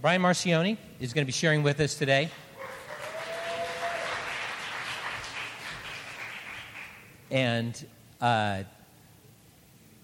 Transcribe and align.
Brian 0.00 0.22
Marcioni 0.22 0.76
is 1.00 1.12
going 1.12 1.24
to 1.24 1.26
be 1.26 1.32
sharing 1.32 1.64
with 1.64 1.80
us 1.80 1.96
today. 1.96 2.30
And 7.32 7.86
uh, 8.20 8.62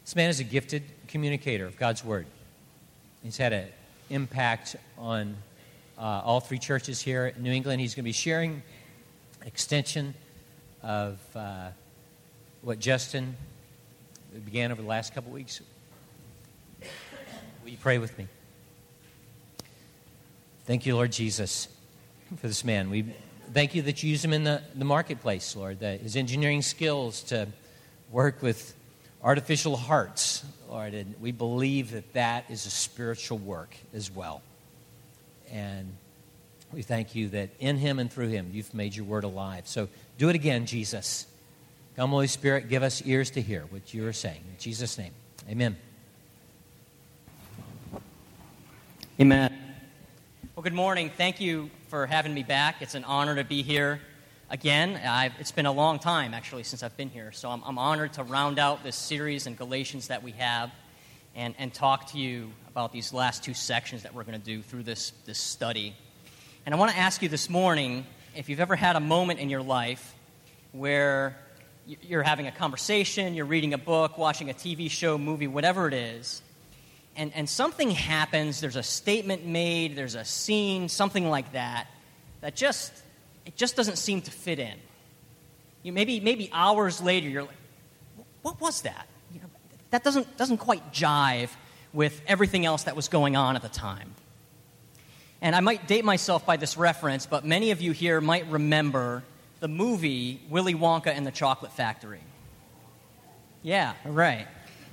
this 0.04 0.16
man 0.16 0.30
is 0.30 0.40
a 0.40 0.44
gifted 0.44 0.82
communicator 1.06 1.64
of 1.64 1.76
God's 1.76 2.04
Word. 2.04 2.26
He's 3.22 3.36
had 3.36 3.52
an 3.52 3.68
impact 4.10 4.74
on 4.98 5.36
uh, 5.96 6.22
all 6.24 6.40
three 6.40 6.58
churches 6.58 7.00
here 7.00 7.28
in 7.28 7.44
New 7.44 7.52
England. 7.52 7.80
He's 7.80 7.94
going 7.94 8.02
to 8.02 8.08
be 8.08 8.12
sharing 8.12 8.64
extension 9.46 10.12
of 10.82 11.20
uh, 11.36 11.68
what 12.62 12.80
Justin 12.80 13.36
began 14.44 14.72
over 14.72 14.82
the 14.82 14.88
last 14.88 15.14
couple 15.14 15.30
weeks. 15.30 15.60
Will 17.62 17.70
you 17.70 17.78
pray 17.80 17.98
with 17.98 18.18
me? 18.18 18.26
Thank 20.66 20.86
you, 20.86 20.94
Lord 20.94 21.12
Jesus, 21.12 21.68
for 22.36 22.46
this 22.48 22.64
man. 22.64 22.88
We 22.88 23.04
thank 23.52 23.74
you 23.74 23.82
that 23.82 24.02
you 24.02 24.08
use 24.08 24.24
him 24.24 24.32
in 24.32 24.44
the, 24.44 24.62
the 24.74 24.86
marketplace, 24.86 25.54
Lord, 25.54 25.80
that 25.80 26.00
his 26.00 26.16
engineering 26.16 26.62
skills 26.62 27.22
to 27.24 27.48
work 28.10 28.40
with 28.40 28.74
artificial 29.22 29.76
hearts, 29.76 30.42
Lord, 30.70 30.94
and 30.94 31.14
we 31.20 31.32
believe 31.32 31.90
that 31.90 32.14
that 32.14 32.46
is 32.48 32.64
a 32.64 32.70
spiritual 32.70 33.36
work 33.36 33.76
as 33.92 34.10
well. 34.10 34.40
And 35.52 35.92
we 36.72 36.80
thank 36.80 37.14
you 37.14 37.28
that 37.28 37.50
in 37.60 37.76
him 37.76 37.98
and 37.98 38.10
through 38.10 38.28
him, 38.28 38.50
you've 38.50 38.72
made 38.72 38.96
your 38.96 39.04
word 39.04 39.24
alive. 39.24 39.68
So 39.68 39.88
do 40.16 40.30
it 40.30 40.34
again, 40.34 40.64
Jesus. 40.64 41.26
Come, 41.94 42.08
Holy 42.08 42.26
Spirit, 42.26 42.70
give 42.70 42.82
us 42.82 43.02
ears 43.04 43.30
to 43.32 43.42
hear 43.42 43.64
what 43.68 43.92
you 43.92 44.06
are 44.06 44.14
saying. 44.14 44.40
In 44.50 44.58
Jesus' 44.58 44.96
name, 44.96 45.12
amen. 45.46 45.76
Amen. 49.20 49.53
Good 50.64 50.72
morning. 50.72 51.10
Thank 51.14 51.42
you 51.42 51.68
for 51.88 52.06
having 52.06 52.32
me 52.32 52.42
back. 52.42 52.80
It's 52.80 52.94
an 52.94 53.04
honor 53.04 53.36
to 53.36 53.44
be 53.44 53.60
here 53.60 54.00
again. 54.48 54.96
I've, 54.96 55.34
it's 55.38 55.52
been 55.52 55.66
a 55.66 55.72
long 55.72 55.98
time, 55.98 56.32
actually, 56.32 56.62
since 56.62 56.82
I've 56.82 56.96
been 56.96 57.10
here. 57.10 57.32
So 57.32 57.50
I'm, 57.50 57.62
I'm, 57.66 57.76
honored 57.76 58.14
to 58.14 58.22
round 58.22 58.58
out 58.58 58.82
this 58.82 58.96
series 58.96 59.46
in 59.46 59.56
Galatians 59.56 60.08
that 60.08 60.22
we 60.22 60.30
have 60.30 60.70
and, 61.36 61.54
and 61.58 61.74
talk 61.74 62.12
to 62.12 62.18
you 62.18 62.50
about 62.66 62.92
these 62.92 63.12
last 63.12 63.44
two 63.44 63.52
sections 63.52 64.04
that 64.04 64.14
we're 64.14 64.24
going 64.24 64.40
to 64.40 64.44
do 64.44 64.62
through 64.62 64.84
this, 64.84 65.10
this 65.26 65.36
study. 65.38 65.94
And 66.64 66.74
I 66.74 66.78
want 66.78 66.92
to 66.92 66.96
ask 66.96 67.20
you 67.20 67.28
this 67.28 67.50
morning 67.50 68.06
if 68.34 68.48
you've 68.48 68.58
ever 68.58 68.74
had 68.74 68.96
a 68.96 69.00
moment 69.00 69.40
in 69.40 69.50
your 69.50 69.62
life 69.62 70.14
where 70.72 71.36
you're 71.86 72.22
having 72.22 72.46
a 72.46 72.52
conversation, 72.52 73.34
you're 73.34 73.44
reading 73.44 73.74
a 73.74 73.78
book, 73.78 74.16
watching 74.16 74.48
a 74.48 74.54
TV 74.54 74.90
show, 74.90 75.18
movie, 75.18 75.46
whatever 75.46 75.88
it 75.88 75.92
is 75.92 76.40
and, 77.16 77.32
and 77.34 77.48
something 77.48 77.90
happens, 77.90 78.60
there's 78.60 78.76
a 78.76 78.82
statement 78.82 79.46
made, 79.46 79.96
there's 79.96 80.14
a 80.14 80.24
scene, 80.24 80.88
something 80.88 81.28
like 81.28 81.52
that, 81.52 81.86
that 82.40 82.54
just, 82.54 82.92
it 83.46 83.56
just 83.56 83.76
doesn't 83.76 83.96
seem 83.96 84.22
to 84.22 84.30
fit 84.30 84.58
in. 84.58 84.74
You, 85.82 85.92
maybe, 85.92 86.20
maybe 86.20 86.50
hours 86.52 87.00
later, 87.00 87.28
you're 87.28 87.42
like, 87.42 87.56
what 88.42 88.60
was 88.60 88.82
that? 88.82 89.06
You 89.32 89.40
know, 89.40 89.46
that 89.90 90.02
doesn't, 90.02 90.36
doesn't 90.36 90.58
quite 90.58 90.92
jive 90.92 91.50
with 91.92 92.20
everything 92.26 92.66
else 92.66 92.84
that 92.84 92.96
was 92.96 93.08
going 93.08 93.36
on 93.36 93.56
at 93.56 93.62
the 93.62 93.68
time. 93.68 94.14
And 95.40 95.54
I 95.54 95.60
might 95.60 95.86
date 95.86 96.04
myself 96.04 96.44
by 96.46 96.56
this 96.56 96.76
reference, 96.76 97.26
but 97.26 97.44
many 97.44 97.70
of 97.70 97.80
you 97.80 97.92
here 97.92 98.20
might 98.20 98.46
remember 98.48 99.22
the 99.60 99.68
movie 99.68 100.40
Willy 100.48 100.74
Wonka 100.74 101.08
and 101.08 101.26
the 101.26 101.30
Chocolate 101.30 101.72
Factory. 101.72 102.22
Yeah, 103.62 103.94
right. 104.04 104.46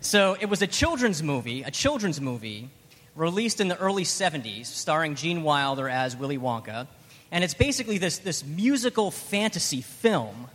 So 0.03 0.35
it 0.39 0.47
was 0.47 0.63
a 0.63 0.67
children's 0.67 1.21
movie, 1.21 1.61
a 1.61 1.69
children's 1.69 2.19
movie 2.19 2.69
released 3.15 3.61
in 3.61 3.67
the 3.67 3.77
early 3.77 4.03
70s, 4.03 4.65
starring 4.65 5.13
Gene 5.13 5.43
Wilder 5.43 5.87
as 5.87 6.17
Willy 6.17 6.39
Wonka. 6.39 6.87
And 7.31 7.43
it's 7.43 7.53
basically 7.53 7.99
this, 7.99 8.17
this 8.17 8.43
musical 8.43 9.11
fantasy 9.11 9.81
film 9.81 10.49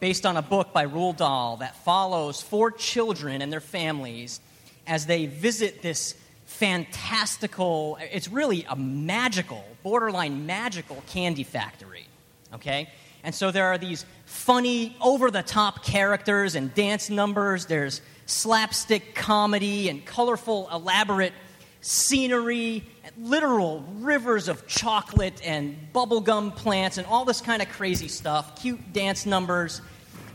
based 0.00 0.24
on 0.24 0.38
a 0.38 0.42
book 0.42 0.72
by 0.72 0.86
Roald 0.86 1.18
Dahl 1.18 1.58
that 1.58 1.76
follows 1.84 2.40
four 2.40 2.70
children 2.70 3.42
and 3.42 3.52
their 3.52 3.60
families 3.60 4.40
as 4.86 5.04
they 5.04 5.26
visit 5.26 5.82
this 5.82 6.14
fantastical, 6.46 7.98
it's 8.00 8.28
really 8.28 8.64
a 8.66 8.76
magical, 8.76 9.62
borderline 9.82 10.46
magical 10.46 11.02
candy 11.08 11.42
factory. 11.42 12.06
Okay? 12.54 12.88
And 13.26 13.34
so 13.34 13.50
there 13.50 13.66
are 13.66 13.76
these 13.76 14.06
funny, 14.24 14.96
over 15.00 15.32
the 15.32 15.42
top 15.42 15.84
characters 15.84 16.54
and 16.54 16.72
dance 16.74 17.10
numbers. 17.10 17.66
There's 17.66 18.00
slapstick 18.26 19.16
comedy 19.16 19.88
and 19.88 20.06
colorful, 20.06 20.68
elaborate 20.72 21.32
scenery, 21.80 22.84
literal 23.18 23.84
rivers 23.96 24.46
of 24.46 24.68
chocolate 24.68 25.44
and 25.44 25.76
bubblegum 25.92 26.54
plants 26.54 26.98
and 26.98 27.06
all 27.08 27.24
this 27.24 27.40
kind 27.40 27.60
of 27.60 27.68
crazy 27.68 28.06
stuff, 28.06 28.62
cute 28.62 28.92
dance 28.92 29.26
numbers, 29.26 29.82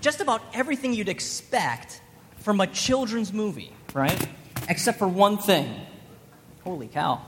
just 0.01 0.19
about 0.19 0.41
everything 0.53 0.93
you'd 0.93 1.07
expect 1.07 2.01
from 2.39 2.59
a 2.59 2.67
children's 2.67 3.31
movie, 3.31 3.71
right? 3.93 4.27
Except 4.67 4.99
for 4.99 5.07
one 5.07 5.37
thing. 5.37 5.73
Holy 6.65 6.89
cow. 6.89 7.21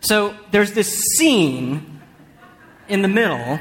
So 0.00 0.32
there's 0.52 0.72
this 0.72 0.96
scene 1.16 1.97
in 2.88 3.02
the 3.02 3.08
middle 3.08 3.58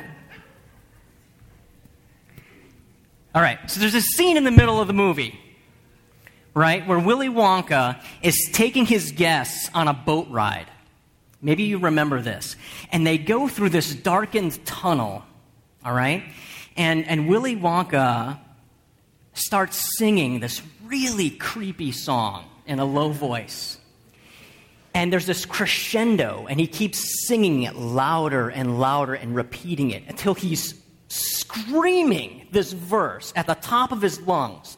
All 3.38 3.43
right, 3.43 3.59
so 3.69 3.79
there's 3.79 3.93
a 3.93 4.01
scene 4.01 4.35
in 4.35 4.45
the 4.45 4.49
middle 4.51 4.81
of 4.81 4.88
the 4.88 4.95
movie, 4.95 5.39
right, 6.55 6.88
where 6.88 6.97
Willy 6.97 7.29
Wonka 7.29 8.01
is 8.23 8.49
taking 8.51 8.88
his 8.88 9.11
guests 9.11 9.69
on 9.75 9.88
a 9.88 9.93
boat 9.93 10.27
ride. 10.31 10.65
Maybe 11.39 11.61
you 11.61 11.77
remember 11.77 12.19
this. 12.19 12.55
And 12.91 13.05
they 13.05 13.19
go 13.19 13.47
through 13.47 13.69
this 13.69 13.93
darkened 13.93 14.65
tunnel, 14.65 15.23
all 15.85 15.94
right? 15.94 16.23
And, 16.75 17.05
and 17.05 17.27
Willy 17.27 17.55
Wonka 17.55 18.39
starts 19.33 19.99
singing 19.99 20.39
this 20.39 20.63
really 20.83 21.29
creepy 21.29 21.91
song 21.91 22.45
in 22.65 22.79
a 22.79 22.85
low 22.85 23.09
voice. 23.09 23.76
And 24.97 25.13
there's 25.13 25.27
this 25.27 25.45
crescendo, 25.45 26.47
and 26.49 26.59
he 26.59 26.65
keeps 26.65 27.27
singing 27.27 27.61
it 27.61 27.75
louder 27.75 28.49
and 28.49 28.79
louder 28.79 29.13
and 29.13 29.35
repeating 29.35 29.91
it 29.91 30.01
until 30.07 30.33
he's 30.33 30.73
screaming 31.07 32.47
this 32.49 32.73
verse 32.73 33.31
at 33.35 33.45
the 33.45 33.53
top 33.53 33.91
of 33.91 34.01
his 34.01 34.19
lungs. 34.21 34.75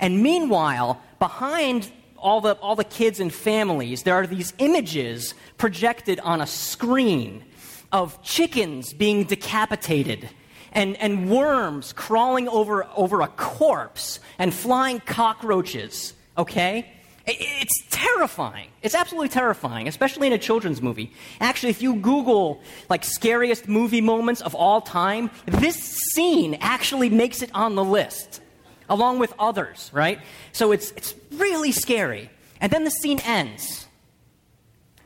And 0.00 0.20
meanwhile, 0.20 1.00
behind 1.20 1.92
all 2.18 2.40
the, 2.40 2.54
all 2.54 2.74
the 2.74 2.82
kids 2.82 3.20
and 3.20 3.32
families, 3.32 4.02
there 4.02 4.16
are 4.16 4.26
these 4.26 4.52
images 4.58 5.32
projected 5.58 6.18
on 6.18 6.40
a 6.40 6.46
screen 6.48 7.44
of 7.92 8.20
chickens 8.24 8.92
being 8.92 9.22
decapitated 9.22 10.28
and, 10.72 10.96
and 10.96 11.30
worms 11.30 11.92
crawling 11.92 12.48
over, 12.48 12.88
over 12.96 13.20
a 13.20 13.28
corpse 13.28 14.18
and 14.40 14.52
flying 14.52 14.98
cockroaches, 14.98 16.14
okay? 16.36 16.90
It's 17.26 17.84
terrifying. 17.90 18.68
It's 18.82 18.94
absolutely 18.94 19.28
terrifying, 19.28 19.86
especially 19.86 20.26
in 20.26 20.32
a 20.32 20.38
children's 20.38 20.82
movie. 20.82 21.12
Actually, 21.40 21.70
if 21.70 21.80
you 21.80 21.96
Google 21.96 22.60
like 22.88 23.04
scariest 23.04 23.68
movie 23.68 24.00
moments 24.00 24.40
of 24.40 24.54
all 24.54 24.80
time, 24.80 25.30
this 25.46 25.76
scene 26.14 26.58
actually 26.60 27.10
makes 27.10 27.42
it 27.42 27.50
on 27.54 27.76
the 27.76 27.84
list, 27.84 28.40
along 28.88 29.20
with 29.20 29.32
others, 29.38 29.90
right? 29.92 30.18
So 30.52 30.72
it's, 30.72 30.90
it's 30.92 31.14
really 31.32 31.70
scary. 31.70 32.28
And 32.60 32.72
then 32.72 32.84
the 32.84 32.90
scene 32.90 33.20
ends. 33.20 33.86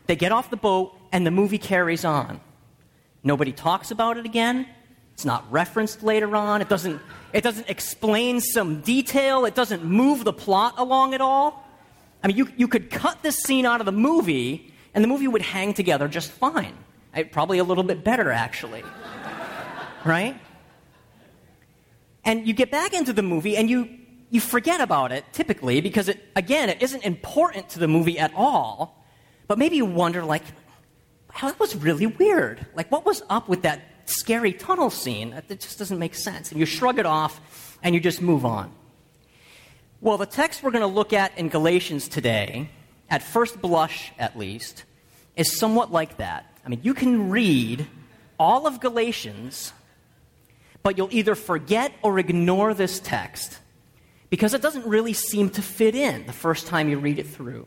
They 0.06 0.16
get 0.16 0.32
off 0.32 0.50
the 0.50 0.56
boat, 0.56 0.96
and 1.12 1.26
the 1.26 1.30
movie 1.30 1.58
carries 1.58 2.04
on. 2.04 2.40
Nobody 3.24 3.52
talks 3.52 3.90
about 3.90 4.16
it 4.16 4.24
again. 4.24 4.66
It's 5.14 5.24
not 5.24 5.50
referenced 5.50 6.02
later 6.02 6.36
on. 6.36 6.62
It 6.62 6.68
doesn't, 6.68 7.00
it 7.32 7.42
doesn't 7.42 7.68
explain 7.68 8.40
some 8.40 8.82
detail. 8.82 9.44
It 9.46 9.54
doesn't 9.54 9.84
move 9.84 10.24
the 10.24 10.32
plot 10.32 10.74
along 10.76 11.14
at 11.14 11.20
all. 11.20 11.65
I 12.26 12.28
mean, 12.28 12.38
you, 12.38 12.48
you 12.56 12.66
could 12.66 12.90
cut 12.90 13.22
this 13.22 13.36
scene 13.36 13.64
out 13.66 13.78
of 13.78 13.86
the 13.86 13.92
movie, 13.92 14.74
and 14.94 15.04
the 15.04 15.06
movie 15.06 15.28
would 15.28 15.42
hang 15.42 15.74
together 15.74 16.08
just 16.08 16.32
fine. 16.32 16.74
Eh, 17.14 17.22
probably 17.22 17.58
a 17.58 17.62
little 17.62 17.84
bit 17.84 18.02
better, 18.02 18.32
actually. 18.32 18.82
right? 20.04 20.36
And 22.24 22.44
you 22.44 22.52
get 22.52 22.72
back 22.72 22.94
into 22.94 23.12
the 23.12 23.22
movie, 23.22 23.56
and 23.56 23.70
you, 23.70 23.88
you 24.30 24.40
forget 24.40 24.80
about 24.80 25.12
it, 25.12 25.24
typically, 25.32 25.80
because, 25.80 26.08
it, 26.08 26.20
again, 26.34 26.68
it 26.68 26.82
isn't 26.82 27.04
important 27.04 27.68
to 27.68 27.78
the 27.78 27.86
movie 27.86 28.18
at 28.18 28.32
all. 28.34 29.06
But 29.46 29.56
maybe 29.56 29.76
you 29.76 29.84
wonder, 29.84 30.24
like, 30.24 30.42
wow, 31.30 31.50
that 31.50 31.60
was 31.60 31.76
really 31.76 32.06
weird. 32.06 32.66
Like, 32.74 32.90
what 32.90 33.06
was 33.06 33.22
up 33.30 33.48
with 33.48 33.62
that 33.62 33.82
scary 34.06 34.52
tunnel 34.52 34.90
scene? 34.90 35.32
It 35.48 35.60
just 35.60 35.78
doesn't 35.78 36.00
make 36.00 36.16
sense. 36.16 36.50
And 36.50 36.58
you 36.58 36.66
shrug 36.66 36.98
it 36.98 37.06
off, 37.06 37.78
and 37.84 37.94
you 37.94 38.00
just 38.00 38.20
move 38.20 38.44
on. 38.44 38.72
Well, 40.02 40.18
the 40.18 40.26
text 40.26 40.62
we're 40.62 40.72
going 40.72 40.82
to 40.82 40.86
look 40.86 41.14
at 41.14 41.36
in 41.38 41.48
Galatians 41.48 42.06
today, 42.06 42.68
at 43.08 43.22
first 43.22 43.62
blush 43.62 44.12
at 44.18 44.38
least, 44.38 44.84
is 45.36 45.58
somewhat 45.58 45.90
like 45.90 46.18
that. 46.18 46.52
I 46.66 46.68
mean, 46.68 46.80
you 46.82 46.92
can 46.92 47.30
read 47.30 47.86
all 48.38 48.66
of 48.66 48.80
Galatians, 48.80 49.72
but 50.82 50.98
you'll 50.98 51.12
either 51.12 51.34
forget 51.34 51.92
or 52.02 52.18
ignore 52.18 52.74
this 52.74 53.00
text 53.00 53.58
because 54.28 54.52
it 54.52 54.60
doesn't 54.60 54.86
really 54.86 55.14
seem 55.14 55.48
to 55.50 55.62
fit 55.62 55.94
in 55.94 56.26
the 56.26 56.32
first 56.32 56.66
time 56.66 56.90
you 56.90 56.98
read 56.98 57.18
it 57.18 57.26
through. 57.26 57.66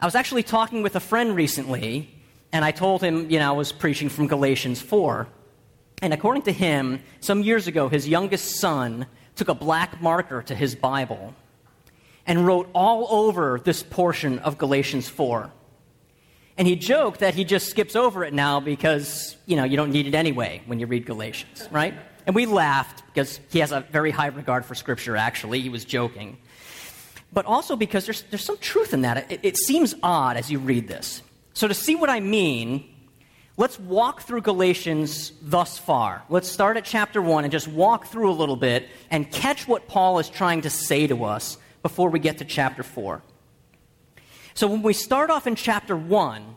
I 0.00 0.04
was 0.04 0.14
actually 0.14 0.44
talking 0.44 0.82
with 0.82 0.94
a 0.94 1.00
friend 1.00 1.34
recently, 1.34 2.14
and 2.52 2.64
I 2.64 2.70
told 2.70 3.02
him, 3.02 3.28
you 3.28 3.40
know, 3.40 3.54
I 3.54 3.56
was 3.56 3.72
preaching 3.72 4.08
from 4.08 4.28
Galatians 4.28 4.80
4. 4.80 5.26
And 6.00 6.12
according 6.12 6.42
to 6.42 6.52
him, 6.52 7.02
some 7.20 7.42
years 7.42 7.66
ago, 7.66 7.88
his 7.88 8.06
youngest 8.08 8.60
son 8.60 9.06
took 9.36 9.48
a 9.48 9.54
black 9.54 10.00
marker 10.00 10.42
to 10.42 10.54
his 10.54 10.74
Bible 10.74 11.34
and 12.26 12.46
wrote 12.46 12.68
all 12.74 13.06
over 13.10 13.60
this 13.62 13.82
portion 13.82 14.38
of 14.40 14.58
Galatians 14.58 15.08
4. 15.08 15.50
And 16.58 16.68
he 16.68 16.76
joked 16.76 17.20
that 17.20 17.34
he 17.34 17.44
just 17.44 17.68
skips 17.68 17.96
over 17.96 18.24
it 18.24 18.34
now 18.34 18.60
because, 18.60 19.36
you 19.46 19.56
know, 19.56 19.64
you 19.64 19.76
don't 19.76 19.90
need 19.90 20.06
it 20.06 20.14
anyway 20.14 20.62
when 20.66 20.78
you 20.78 20.86
read 20.86 21.06
Galatians, 21.06 21.66
right? 21.70 21.94
And 22.26 22.36
we 22.36 22.46
laughed 22.46 23.02
because 23.06 23.40
he 23.50 23.58
has 23.60 23.72
a 23.72 23.80
very 23.80 24.10
high 24.10 24.26
regard 24.26 24.64
for 24.64 24.74
Scripture, 24.74 25.16
actually. 25.16 25.60
He 25.60 25.70
was 25.70 25.84
joking. 25.84 26.36
But 27.32 27.46
also 27.46 27.74
because 27.74 28.04
there's, 28.04 28.22
there's 28.24 28.44
some 28.44 28.58
truth 28.58 28.92
in 28.92 29.00
that. 29.02 29.30
It, 29.30 29.40
it 29.42 29.56
seems 29.56 29.94
odd 30.02 30.36
as 30.36 30.50
you 30.50 30.58
read 30.58 30.86
this. 30.86 31.22
So, 31.54 31.68
to 31.68 31.74
see 31.74 31.94
what 31.94 32.08
I 32.10 32.20
mean, 32.20 32.91
let's 33.62 33.78
walk 33.78 34.22
through 34.22 34.40
Galatians 34.40 35.32
thus 35.40 35.78
far. 35.78 36.24
Let's 36.28 36.48
start 36.48 36.76
at 36.76 36.84
chapter 36.84 37.22
1 37.22 37.44
and 37.44 37.52
just 37.52 37.68
walk 37.68 38.06
through 38.06 38.28
a 38.28 38.34
little 38.34 38.56
bit 38.56 38.88
and 39.08 39.30
catch 39.30 39.68
what 39.68 39.86
Paul 39.86 40.18
is 40.18 40.28
trying 40.28 40.62
to 40.62 40.70
say 40.70 41.06
to 41.06 41.22
us 41.22 41.58
before 41.80 42.10
we 42.10 42.18
get 42.18 42.38
to 42.38 42.44
chapter 42.44 42.82
4. 42.82 43.22
So 44.54 44.66
when 44.66 44.82
we 44.82 44.92
start 44.92 45.30
off 45.30 45.46
in 45.46 45.54
chapter 45.54 45.96
1, 45.96 46.56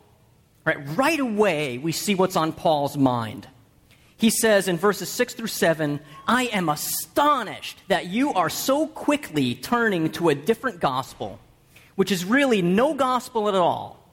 right, 0.66 0.78
right 0.98 1.19
away 1.19 1.78
we 1.78 1.92
see 1.92 2.16
what's 2.16 2.36
on 2.36 2.52
Paul's 2.52 2.98
mind. 2.98 3.48
He 4.18 4.31
says 4.31 4.68
in 4.68 4.80
verses 4.80 5.08
6 5.08 5.36
through 5.36 5.46
7, 5.46 6.00
I 6.28 6.46
am 6.46 6.69
astonished 6.69 7.84
that 7.88 8.08
you 8.08 8.34
are 8.34 8.50
so 8.50 8.88
quickly 8.88 9.54
turning 9.54 10.10
to 10.13 10.30
a 10.30 10.34
different 10.34 10.80
gospel, 10.80 11.40
which 11.94 12.12
is 12.12 12.25
really 12.25 12.63
no 12.63 12.96
gospel 12.96 13.48
at 13.48 13.54
all. 13.54 14.05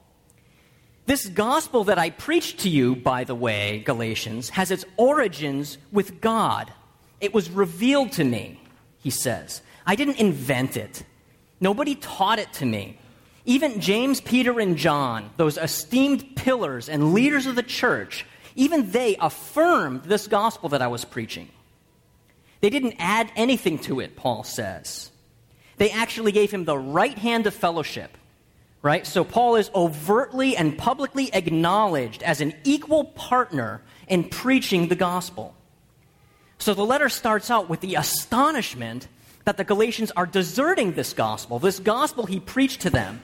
This 1.06 1.26
gospel 1.26 1.84
that 1.84 1.98
I 1.98 2.10
preached 2.10 2.60
to 2.60 2.68
you, 2.68 2.94
by 2.94 3.24
the 3.24 3.34
way, 3.34 3.80
Galatians, 3.80 4.50
has 4.50 4.70
its 4.70 4.84
origins 4.96 5.78
with 5.90 6.20
God. 6.20 6.72
It 7.20 7.34
was 7.34 7.50
revealed 7.50 8.12
to 8.12 8.24
me, 8.24 8.60
he 9.00 9.10
says. 9.10 9.62
I 9.84 9.96
didn't 9.96 10.20
invent 10.20 10.76
it. 10.76 11.02
Nobody 11.60 11.96
taught 11.96 12.38
it 12.38 12.52
to 12.54 12.66
me. 12.66 12.98
Even 13.44 13.80
James, 13.80 14.20
Peter, 14.20 14.60
and 14.60 14.76
John, 14.76 15.30
those 15.36 15.58
esteemed 15.58 16.36
pillars 16.36 16.88
and 16.88 17.12
leaders 17.12 17.46
of 17.46 17.56
the 17.56 17.62
church, 17.62 18.24
even 18.54 18.90
they 18.92 19.16
affirmed 19.16 20.04
this 20.04 20.28
gospel 20.28 20.68
that 20.68 20.82
I 20.82 20.86
was 20.86 21.04
preaching. 21.04 21.48
They 22.60 22.70
didn't 22.70 22.94
add 22.98 23.32
anything 23.34 23.78
to 23.80 23.98
it, 23.98 24.14
Paul 24.14 24.44
says. 24.44 25.10
They 25.78 25.90
actually 25.90 26.30
gave 26.30 26.52
him 26.52 26.64
the 26.64 26.78
right 26.78 27.18
hand 27.18 27.48
of 27.48 27.54
fellowship, 27.54 28.16
right? 28.82 29.06
So 29.06 29.24
Paul 29.24 29.56
is 29.56 29.70
overtly 29.74 30.56
and 30.56 30.76
publicly 30.76 31.32
acknowledged 31.32 32.22
as 32.22 32.40
an 32.40 32.52
equal 32.64 33.04
partner 33.04 33.80
in 34.08 34.24
preaching 34.24 34.88
the 34.88 34.96
gospel. 34.96 35.54
So 36.58 36.74
the 36.74 36.84
letter 36.84 37.08
starts 37.08 37.50
out 37.50 37.68
with 37.68 37.80
the 37.80 37.94
astonishment 37.94 39.08
that 39.44 39.56
the 39.56 39.64
Galatians 39.64 40.10
are 40.12 40.26
deserting 40.26 40.92
this 40.92 41.12
gospel, 41.12 41.58
this 41.58 41.78
gospel 41.78 42.26
he 42.26 42.38
preached 42.38 42.82
to 42.82 42.90
them 42.90 43.22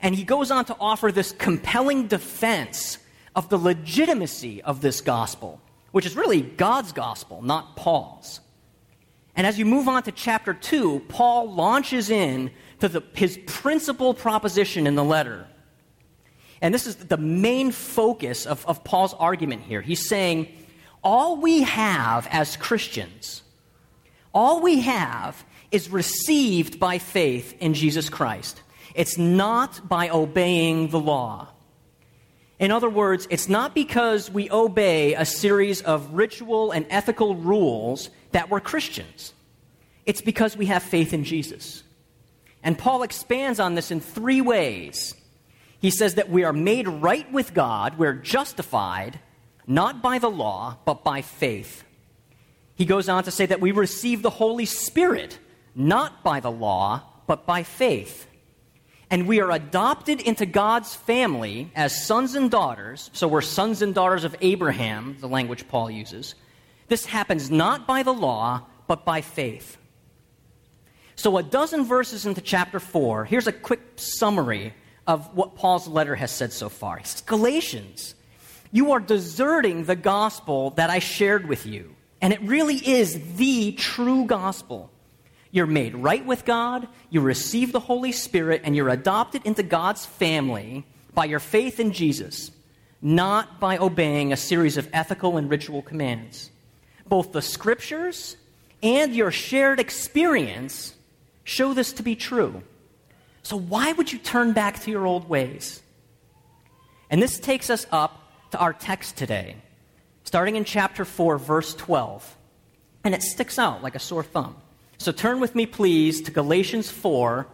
and 0.00 0.14
he 0.14 0.24
goes 0.24 0.50
on 0.50 0.64
to 0.66 0.76
offer 0.78 1.10
this 1.10 1.32
compelling 1.32 2.06
defense 2.06 2.98
of 3.34 3.48
the 3.48 3.58
legitimacy 3.58 4.62
of 4.62 4.80
this 4.80 5.00
gospel, 5.00 5.60
which 5.92 6.06
is 6.06 6.16
really 6.16 6.40
God's 6.42 6.92
gospel, 6.92 7.42
not 7.42 7.76
Paul's. 7.76 8.40
And 9.36 9.46
as 9.46 9.58
you 9.58 9.66
move 9.66 9.86
on 9.86 10.02
to 10.04 10.12
chapter 10.12 10.54
2, 10.54 11.04
Paul 11.08 11.52
launches 11.52 12.08
in 12.10 12.50
to 12.80 12.88
the, 12.88 13.02
his 13.14 13.38
principal 13.46 14.14
proposition 14.14 14.86
in 14.86 14.94
the 14.94 15.04
letter. 15.04 15.46
And 16.62 16.74
this 16.74 16.86
is 16.86 16.96
the 16.96 17.18
main 17.18 17.70
focus 17.70 18.46
of, 18.46 18.64
of 18.66 18.82
Paul's 18.82 19.14
argument 19.14 19.62
here. 19.62 19.82
He's 19.82 20.08
saying, 20.08 20.48
all 21.04 21.36
we 21.36 21.62
have 21.62 22.26
as 22.30 22.56
Christians, 22.56 23.42
all 24.32 24.60
we 24.62 24.80
have 24.80 25.44
is 25.70 25.90
received 25.90 26.80
by 26.80 26.98
faith 26.98 27.54
in 27.60 27.74
Jesus 27.74 28.08
Christ. 28.08 28.62
It's 28.94 29.18
not 29.18 29.86
by 29.86 30.08
obeying 30.08 30.88
the 30.88 30.98
law. 30.98 31.48
In 32.58 32.70
other 32.70 32.88
words, 32.88 33.28
it's 33.30 33.50
not 33.50 33.74
because 33.74 34.30
we 34.30 34.50
obey 34.50 35.14
a 35.14 35.26
series 35.26 35.82
of 35.82 36.14
ritual 36.14 36.70
and 36.70 36.86
ethical 36.88 37.34
rules 37.34 38.08
that 38.36 38.50
we're 38.50 38.60
Christians. 38.60 39.32
It's 40.04 40.20
because 40.20 40.58
we 40.58 40.66
have 40.66 40.82
faith 40.82 41.14
in 41.14 41.24
Jesus. 41.24 41.82
And 42.62 42.78
Paul 42.78 43.02
expands 43.02 43.58
on 43.58 43.74
this 43.74 43.90
in 43.90 44.00
three 44.00 44.42
ways. 44.42 45.14
He 45.80 45.90
says 45.90 46.16
that 46.16 46.28
we 46.28 46.44
are 46.44 46.52
made 46.52 46.86
right 46.86 47.32
with 47.32 47.54
God, 47.54 47.96
we're 47.96 48.12
justified, 48.12 49.20
not 49.66 50.02
by 50.02 50.18
the 50.18 50.28
law, 50.28 50.76
but 50.84 51.02
by 51.02 51.22
faith. 51.22 51.82
He 52.74 52.84
goes 52.84 53.08
on 53.08 53.24
to 53.24 53.30
say 53.30 53.46
that 53.46 53.62
we 53.62 53.72
receive 53.72 54.20
the 54.20 54.28
Holy 54.28 54.66
Spirit, 54.66 55.38
not 55.74 56.22
by 56.22 56.40
the 56.40 56.50
law, 56.50 57.04
but 57.26 57.46
by 57.46 57.62
faith 57.62 58.26
and 59.10 59.28
we 59.28 59.40
are 59.40 59.52
adopted 59.52 60.20
into 60.20 60.46
God's 60.46 60.94
family 60.94 61.70
as 61.76 62.06
sons 62.06 62.34
and 62.34 62.50
daughters. 62.50 63.08
So 63.12 63.28
we're 63.28 63.40
sons 63.40 63.80
and 63.80 63.94
daughters 63.94 64.24
of 64.24 64.34
Abraham, 64.40 65.16
the 65.20 65.28
language 65.28 65.68
Paul 65.68 65.90
uses. 65.90 66.34
This 66.88 67.06
happens 67.06 67.50
not 67.50 67.86
by 67.86 68.02
the 68.02 68.12
law, 68.12 68.62
but 68.86 69.04
by 69.04 69.20
faith. 69.20 69.76
So, 71.16 71.38
a 71.38 71.42
dozen 71.42 71.84
verses 71.84 72.26
into 72.26 72.40
chapter 72.40 72.78
4, 72.78 73.24
here's 73.24 73.46
a 73.46 73.52
quick 73.52 73.80
summary 73.96 74.74
of 75.06 75.34
what 75.34 75.54
Paul's 75.54 75.88
letter 75.88 76.14
has 76.14 76.30
said 76.30 76.52
so 76.52 76.68
far. 76.68 76.98
He 76.98 77.04
says, 77.04 77.22
Galatians, 77.22 78.14
you 78.70 78.92
are 78.92 79.00
deserting 79.00 79.84
the 79.84 79.96
gospel 79.96 80.70
that 80.70 80.90
I 80.90 80.98
shared 80.98 81.48
with 81.48 81.64
you. 81.66 81.94
And 82.20 82.32
it 82.32 82.42
really 82.42 82.76
is 82.76 83.36
the 83.36 83.72
true 83.72 84.26
gospel. 84.26 84.90
You're 85.50 85.66
made 85.66 85.94
right 85.94 86.24
with 86.24 86.44
God, 86.44 86.86
you 87.08 87.20
receive 87.20 87.72
the 87.72 87.80
Holy 87.80 88.12
Spirit, 88.12 88.62
and 88.64 88.76
you're 88.76 88.88
adopted 88.88 89.46
into 89.46 89.62
God's 89.62 90.04
family 90.04 90.84
by 91.14 91.24
your 91.24 91.40
faith 91.40 91.80
in 91.80 91.92
Jesus, 91.92 92.50
not 93.00 93.58
by 93.58 93.78
obeying 93.78 94.32
a 94.32 94.36
series 94.36 94.76
of 94.76 94.88
ethical 94.92 95.38
and 95.38 95.48
ritual 95.48 95.80
commands. 95.80 96.50
Both 97.08 97.32
the 97.32 97.42
scriptures 97.42 98.36
and 98.82 99.14
your 99.14 99.30
shared 99.30 99.80
experience 99.80 100.94
show 101.44 101.74
this 101.74 101.92
to 101.94 102.02
be 102.02 102.16
true. 102.16 102.62
So, 103.42 103.56
why 103.56 103.92
would 103.92 104.12
you 104.12 104.18
turn 104.18 104.52
back 104.52 104.80
to 104.80 104.90
your 104.90 105.06
old 105.06 105.28
ways? 105.28 105.82
And 107.08 107.22
this 107.22 107.38
takes 107.38 107.70
us 107.70 107.86
up 107.92 108.50
to 108.50 108.58
our 108.58 108.72
text 108.72 109.16
today, 109.16 109.56
starting 110.24 110.56
in 110.56 110.64
chapter 110.64 111.04
4, 111.04 111.38
verse 111.38 111.74
12. 111.74 112.36
And 113.04 113.14
it 113.14 113.22
sticks 113.22 113.58
out 113.58 113.82
like 113.82 113.94
a 113.94 114.00
sore 114.00 114.24
thumb. 114.24 114.56
So 114.98 115.12
turn 115.12 115.38
with 115.40 115.54
me, 115.54 115.66
please, 115.66 116.22
to 116.22 116.30
Galatians 116.32 116.90
4, 116.90 117.46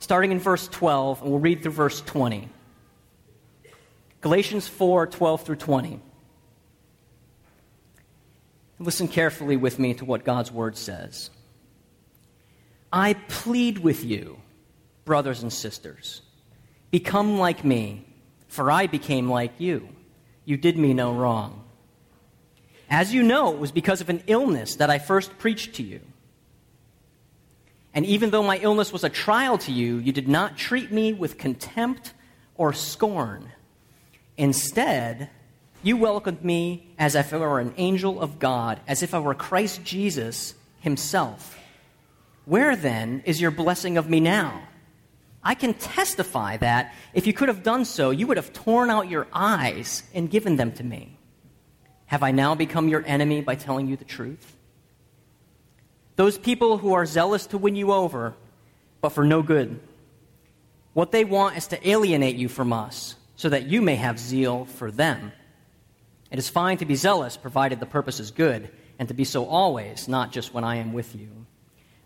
starting 0.00 0.32
in 0.32 0.38
verse 0.38 0.68
12, 0.68 1.22
and 1.22 1.30
we'll 1.30 1.40
read 1.40 1.62
through 1.62 1.72
verse 1.72 2.02
20. 2.02 2.48
Galatians 4.20 4.68
4, 4.68 5.06
12 5.06 5.42
through 5.42 5.56
20. 5.56 6.00
Listen 8.78 9.08
carefully 9.08 9.56
with 9.56 9.78
me 9.78 9.94
to 9.94 10.04
what 10.04 10.24
God's 10.24 10.52
word 10.52 10.76
says. 10.76 11.30
I 12.92 13.14
plead 13.14 13.78
with 13.78 14.04
you, 14.04 14.38
brothers 15.04 15.42
and 15.42 15.52
sisters, 15.52 16.22
become 16.90 17.38
like 17.38 17.64
me, 17.64 18.06
for 18.46 18.70
I 18.70 18.86
became 18.86 19.28
like 19.28 19.52
you. 19.58 19.88
You 20.44 20.56
did 20.56 20.78
me 20.78 20.94
no 20.94 21.12
wrong. 21.12 21.64
As 22.88 23.12
you 23.12 23.22
know, 23.22 23.52
it 23.52 23.58
was 23.58 23.72
because 23.72 24.00
of 24.00 24.08
an 24.08 24.22
illness 24.26 24.76
that 24.76 24.88
I 24.88 24.98
first 24.98 25.36
preached 25.38 25.74
to 25.74 25.82
you. 25.82 26.00
And 27.92 28.06
even 28.06 28.30
though 28.30 28.42
my 28.42 28.58
illness 28.58 28.92
was 28.92 29.04
a 29.04 29.10
trial 29.10 29.58
to 29.58 29.72
you, 29.72 29.96
you 29.96 30.12
did 30.12 30.28
not 30.28 30.56
treat 30.56 30.90
me 30.92 31.12
with 31.12 31.36
contempt 31.36 32.14
or 32.54 32.72
scorn. 32.72 33.50
Instead, 34.36 35.30
you 35.82 35.96
welcomed 35.96 36.44
me 36.44 36.88
as 36.98 37.14
if 37.14 37.32
I 37.32 37.38
were 37.38 37.60
an 37.60 37.74
angel 37.76 38.20
of 38.20 38.38
God, 38.38 38.80
as 38.86 39.02
if 39.02 39.14
I 39.14 39.18
were 39.18 39.34
Christ 39.34 39.84
Jesus 39.84 40.54
himself. 40.80 41.58
Where 42.44 42.74
then 42.76 43.22
is 43.26 43.40
your 43.40 43.50
blessing 43.50 43.98
of 43.98 44.08
me 44.08 44.20
now? 44.20 44.62
I 45.42 45.54
can 45.54 45.74
testify 45.74 46.56
that 46.58 46.94
if 47.14 47.26
you 47.26 47.32
could 47.32 47.48
have 47.48 47.62
done 47.62 47.84
so, 47.84 48.10
you 48.10 48.26
would 48.26 48.36
have 48.36 48.52
torn 48.52 48.90
out 48.90 49.08
your 49.08 49.28
eyes 49.32 50.02
and 50.12 50.30
given 50.30 50.56
them 50.56 50.72
to 50.72 50.84
me. 50.84 51.16
Have 52.06 52.22
I 52.22 52.32
now 52.32 52.54
become 52.54 52.88
your 52.88 53.04
enemy 53.06 53.42
by 53.42 53.54
telling 53.54 53.86
you 53.86 53.96
the 53.96 54.04
truth? 54.04 54.56
Those 56.16 56.38
people 56.38 56.78
who 56.78 56.94
are 56.94 57.06
zealous 57.06 57.46
to 57.48 57.58
win 57.58 57.76
you 57.76 57.92
over, 57.92 58.34
but 59.00 59.10
for 59.10 59.24
no 59.24 59.42
good. 59.42 59.78
What 60.92 61.12
they 61.12 61.24
want 61.24 61.56
is 61.56 61.68
to 61.68 61.88
alienate 61.88 62.36
you 62.36 62.48
from 62.48 62.72
us, 62.72 63.14
so 63.36 63.48
that 63.50 63.66
you 63.66 63.80
may 63.80 63.94
have 63.94 64.18
zeal 64.18 64.64
for 64.64 64.90
them. 64.90 65.32
It 66.30 66.38
is 66.38 66.48
fine 66.48 66.76
to 66.78 66.84
be 66.84 66.94
zealous, 66.94 67.36
provided 67.36 67.80
the 67.80 67.86
purpose 67.86 68.20
is 68.20 68.30
good, 68.30 68.70
and 68.98 69.08
to 69.08 69.14
be 69.14 69.24
so 69.24 69.46
always, 69.46 70.08
not 70.08 70.32
just 70.32 70.52
when 70.52 70.64
I 70.64 70.76
am 70.76 70.92
with 70.92 71.14
you. 71.14 71.46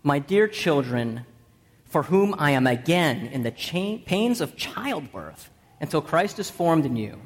My 0.01 0.19
dear 0.19 0.47
children, 0.47 1.25
for 1.85 2.03
whom 2.03 2.35
I 2.37 2.51
am 2.51 2.67
again 2.67 3.27
in 3.27 3.43
the 3.43 3.51
pains 4.05 4.41
of 4.41 4.55
childbirth 4.55 5.49
until 5.79 6.01
Christ 6.01 6.39
is 6.39 6.49
formed 6.49 6.85
in 6.85 6.95
you. 6.95 7.21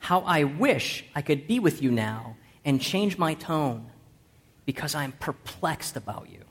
How 0.00 0.20
I 0.20 0.44
wish 0.44 1.04
I 1.14 1.22
could 1.22 1.46
be 1.46 1.58
with 1.58 1.82
you 1.82 1.90
now 1.90 2.36
and 2.64 2.80
change 2.80 3.18
my 3.18 3.34
tone 3.34 3.86
because 4.66 4.94
I'm 4.94 5.12
perplexed 5.12 5.96
about 5.96 6.28
you. 6.30 6.44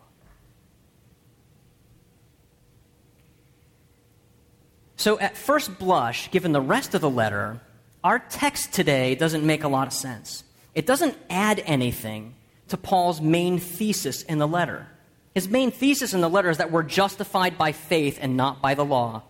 So, 4.96 5.18
at 5.20 5.38
first 5.38 5.79
blush, 5.79 6.29
given 6.29 6.51
the 6.51 6.60
rest 6.60 6.94
of 6.94 7.01
the 7.01 7.10
letter, 7.10 7.62
our 8.03 8.20
text 8.20 8.74
today 8.74 9.15
doesn't 9.15 9.46
make 9.46 9.63
a 9.63 9.68
lot 9.68 9.88
of 9.88 9.94
sense. 9.94 10.44
It 10.74 10.86
doesn't 10.86 11.18
add 11.29 11.62
anything 11.65 12.36
to 12.70 12.77
Paul's 12.77 13.20
main 13.20 13.60
thesis 13.60 14.24
in 14.24 14.38
the 14.38 14.48
letter. 14.48 14.88
His 15.34 15.50
main 15.50 15.72
thesis 15.72 16.13
in 16.13 16.22
the 16.22 16.29
letter 16.29 16.50
is 16.50 16.58
that 16.58 16.72
we're 16.72 16.84
justified 16.84 17.58
by 17.58 17.72
faith 17.72 18.18
and 18.22 18.38
not 18.38 18.62
by 18.62 18.74
the 18.74 18.86
law. 18.86 19.24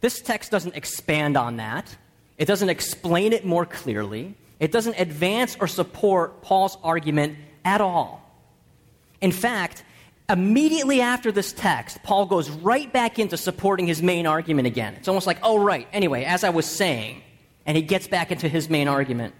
This 0.00 0.20
text 0.20 0.50
doesn't 0.50 0.76
expand 0.76 1.36
on 1.36 1.56
that, 1.56 1.96
it 2.38 2.46
doesn't 2.46 2.68
explain 2.68 3.32
it 3.32 3.44
more 3.44 3.66
clearly, 3.66 4.34
it 4.60 4.72
doesn't 4.72 4.98
advance 4.98 5.56
or 5.60 5.66
support 5.66 6.42
Paul's 6.42 6.76
argument 6.82 7.36
at 7.64 7.80
all. 7.80 8.22
In 9.20 9.32
fact, 9.32 9.84
immediately 10.28 11.00
after 11.00 11.32
this 11.32 11.52
text, 11.52 12.02
Paul 12.02 12.26
goes 12.26 12.50
right 12.50 12.92
back 12.92 13.18
into 13.18 13.36
supporting 13.36 13.86
his 13.86 14.02
main 14.02 14.26
argument 14.26 14.66
again. 14.66 14.94
It's 14.94 15.08
almost 15.08 15.26
like, 15.26 15.38
oh, 15.42 15.58
right, 15.58 15.88
anyway, 15.92 16.24
as 16.24 16.44
I 16.44 16.50
was 16.50 16.66
saying, 16.66 17.22
and 17.66 17.76
he 17.76 17.82
gets 17.82 18.06
back 18.06 18.30
into 18.30 18.48
his 18.48 18.70
main 18.70 18.88
argument. 18.88 19.34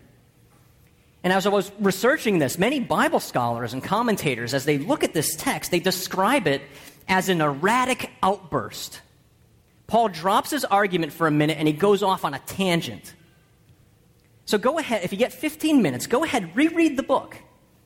And 1.23 1.33
as 1.33 1.47
I 1.47 1.51
was 1.51 1.73
researching 1.81 2.39
this, 2.39 2.59
many 2.59 2.81
Bible 2.81 3.21
scholars 3.21 3.73
and 3.73 3.83
commentators, 3.83 4.55
as 4.55 4.65
they 4.65 4.79
look 4.79 5.03
at 5.03 5.13
this 5.13 5.35
text, 5.37 5.71
they 5.71 5.81
describe 5.81 6.47
it 6.47 6.63
as 7.09 7.29
an 7.29 7.41
erratic 7.41 8.11
outburst. 8.23 9.01
Paul 9.87 10.09
drops 10.09 10.51
his 10.51 10.65
argument 10.65 11.13
for 11.13 11.27
a 11.27 11.31
minute 11.31 11.59
and 11.59 11.67
he 11.67 11.73
goes 11.73 12.03
off 12.03 12.25
on 12.25 12.35
a 12.35 12.39
tangent. 12.41 13.15
So 14.45 14.59
go 14.59 14.79
ahead, 14.79 15.03
if 15.05 15.13
you 15.13 15.19
get 15.19 15.33
15 15.33 15.83
minutes, 15.83 16.07
go 16.07 16.23
ahead, 16.25 16.55
reread 16.55 16.97
the 16.97 17.03
book, 17.03 17.37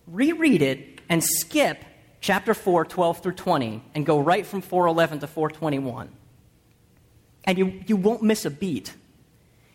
reread 0.07 0.61
it, 0.61 1.01
and 1.09 1.25
skip 1.25 1.83
chapter 2.21 2.53
4, 2.53 2.85
12 2.85 3.23
through 3.23 3.33
20, 3.33 3.83
and 3.95 4.05
go 4.05 4.21
right 4.21 4.45
from 4.45 4.61
411 4.61 5.21
to 5.21 5.27
421. 5.27 6.11
And 7.45 7.59
you, 7.59 7.83
you 7.87 7.97
won't 7.97 8.23
miss 8.23 8.45
a 8.45 8.51
beat. 8.51 8.95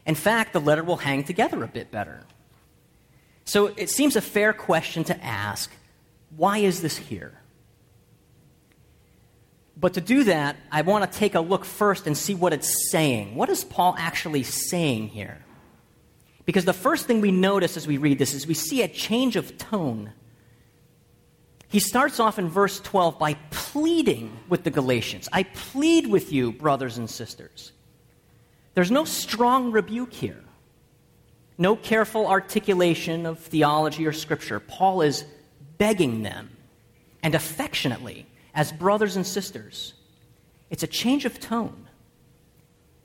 In 0.05 0.15
fact, 0.15 0.53
the 0.53 0.59
letter 0.59 0.83
will 0.83 0.97
hang 0.97 1.23
together 1.23 1.63
a 1.63 1.67
bit 1.67 1.91
better. 1.91 2.23
So 3.45 3.67
it 3.67 3.89
seems 3.89 4.15
a 4.15 4.21
fair 4.21 4.53
question 4.53 5.03
to 5.05 5.23
ask 5.23 5.71
why 6.35 6.57
is 6.57 6.81
this 6.81 6.97
here? 6.97 7.33
But 9.77 9.93
to 9.93 10.01
do 10.01 10.25
that, 10.25 10.57
I 10.71 10.81
want 10.81 11.09
to 11.09 11.17
take 11.17 11.35
a 11.35 11.39
look 11.39 11.65
first 11.65 12.07
and 12.07 12.17
see 12.17 12.33
what 12.33 12.53
it's 12.53 12.91
saying. 12.91 13.35
What 13.35 13.49
is 13.49 13.63
Paul 13.63 13.95
actually 13.97 14.43
saying 14.43 15.09
here? 15.09 15.43
Because 16.45 16.65
the 16.65 16.73
first 16.73 17.07
thing 17.07 17.21
we 17.21 17.31
notice 17.31 17.75
as 17.75 17.87
we 17.87 17.97
read 17.97 18.19
this 18.19 18.33
is 18.33 18.47
we 18.47 18.53
see 18.53 18.81
a 18.81 18.87
change 18.87 19.35
of 19.35 19.57
tone. 19.57 20.11
He 21.67 21.79
starts 21.79 22.19
off 22.19 22.39
in 22.39 22.47
verse 22.47 22.79
12 22.79 23.19
by 23.19 23.33
pleading 23.49 24.37
with 24.47 24.63
the 24.63 24.71
Galatians 24.71 25.27
I 25.33 25.43
plead 25.43 26.07
with 26.07 26.31
you, 26.31 26.51
brothers 26.51 26.97
and 26.97 27.09
sisters. 27.09 27.71
There's 28.75 28.91
no 28.91 29.05
strong 29.05 29.71
rebuke 29.71 30.13
here, 30.13 30.43
no 31.57 31.75
careful 31.75 32.27
articulation 32.27 33.25
of 33.25 33.39
theology 33.39 34.05
or 34.05 34.11
scripture. 34.11 34.59
Paul 34.59 35.01
is 35.01 35.25
begging 35.77 36.23
them, 36.23 36.49
and 37.23 37.33
affectionately, 37.33 38.27
as 38.53 38.71
brothers 38.71 39.15
and 39.15 39.25
sisters. 39.25 39.93
It's 40.69 40.83
a 40.83 40.87
change 40.87 41.25
of 41.25 41.39
tone. 41.39 41.87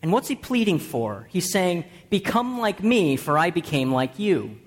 And 0.03 0.13
what's 0.13 0.29
he 0.29 0.35
pleading 0.35 0.79
for? 0.79 1.29
He's 1.31 1.51
saying, 1.53 1.85
Become 2.09 2.59
like 2.59 2.83
me, 2.83 3.17
for 3.17 3.39
I 3.39 3.51
became 3.51 3.93
like 3.93 4.19
you. 4.19 4.59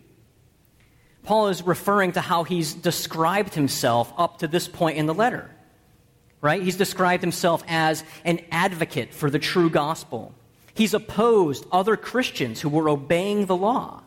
Paul 1.24 1.48
is 1.48 1.64
referring 1.64 2.14
to 2.14 2.22
how 2.22 2.44
he's 2.44 2.74
described 2.74 3.56
himself 3.56 4.14
up 4.18 4.40
to 4.40 4.48
this 4.48 4.68
point 4.68 4.98
in 4.98 5.06
the 5.06 5.14
letter. 5.14 5.50
Right? 6.42 6.62
He's 6.62 6.76
described 6.78 7.24
himself 7.24 7.64
as 7.68 8.04
an 8.24 8.42
advocate 8.52 9.14
for 9.14 9.30
the 9.30 9.40
true 9.40 9.70
gospel. 9.70 10.34
He's 10.74 10.94
opposed 10.94 11.66
other 11.72 11.96
Christians 11.96 12.62
who 12.62 12.70
were 12.70 12.90
obeying 12.90 13.46
the 13.46 13.56
law. 13.56 14.02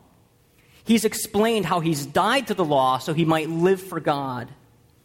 He's 0.84 1.04
explained 1.04 1.66
how 1.66 1.80
he's 1.80 2.06
died 2.06 2.46
to 2.48 2.54
the 2.54 2.64
law 2.64 2.98
so 2.98 3.12
he 3.12 3.24
might 3.24 3.48
live 3.48 3.80
for 3.80 4.00
God. 4.00 4.48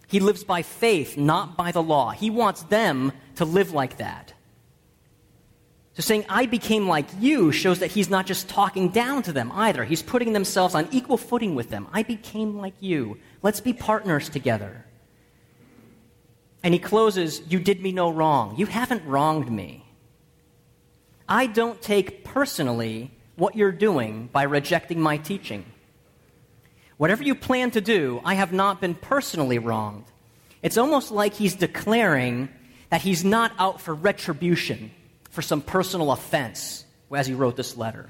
He 0.08 0.20
lives 0.20 0.44
by 0.44 0.62
faith, 0.62 1.18
not 1.18 1.56
by 1.56 1.72
the 1.72 1.82
law. 1.82 2.12
He 2.12 2.30
wants 2.30 2.64
them 2.64 3.14
to 3.36 3.46
live 3.46 3.74
like 3.74 3.98
that. 3.98 4.34
So 5.94 6.02
saying, 6.02 6.26
I 6.30 6.46
became 6.46 6.88
like 6.88 7.08
you, 7.20 7.52
shows 7.52 7.80
that 7.80 7.92
he's 7.92 8.10
not 8.10 8.26
just 8.26 8.48
talking 8.48 8.90
down 8.90 9.24
to 9.24 9.34
them 9.34 9.52
either. 9.54 9.84
He's 9.84 10.02
putting 10.02 10.34
themselves 10.34 10.74
on 10.74 10.88
equal 10.92 11.18
footing 11.18 11.54
with 11.54 11.70
them. 11.70 11.88
I 11.92 12.04
became 12.04 12.58
like 12.58 12.76
you. 12.80 13.18
Let's 13.42 13.60
be 13.60 13.74
partners 13.74 14.30
together. 14.30 14.86
And 16.64 16.74
he 16.74 16.80
closes, 16.80 17.42
You 17.50 17.60
did 17.60 17.82
me 17.82 17.92
no 17.92 18.10
wrong. 18.10 18.56
You 18.58 18.68
haven't 18.68 19.06
wronged 19.06 19.52
me. 19.52 19.81
I 21.32 21.48
don't 21.48 21.82
take 21.82 22.26
personally 22.26 23.10
what 23.38 23.56
you're 23.56 23.72
doing 23.72 24.28
by 24.34 24.44
rejecting 24.44 25.00
my 25.00 25.16
teaching. 25.16 25.64
Whatever 26.98 27.24
you 27.24 27.36
plan 27.36 27.72
to 27.72 27.80
do, 27.80 28.20
I 28.26 28.34
have 28.34 28.52
not 28.52 28.82
been 28.82 28.96
personally 28.96 29.58
wronged. 29.58 30.04
It's 30.62 30.78
almost 30.78 31.10
like 31.10 31.34
he's 31.34 31.56
declaring 31.56 32.50
that 32.90 33.02
he's 33.02 33.24
not 33.24 33.54
out 33.58 33.80
for 33.80 33.96
retribution 33.96 34.92
for 35.30 35.42
some 35.42 35.62
personal 35.62 36.12
offense 36.12 36.84
as 37.16 37.28
he 37.28 37.34
wrote 37.34 37.56
this 37.56 37.78
letter. 37.78 38.10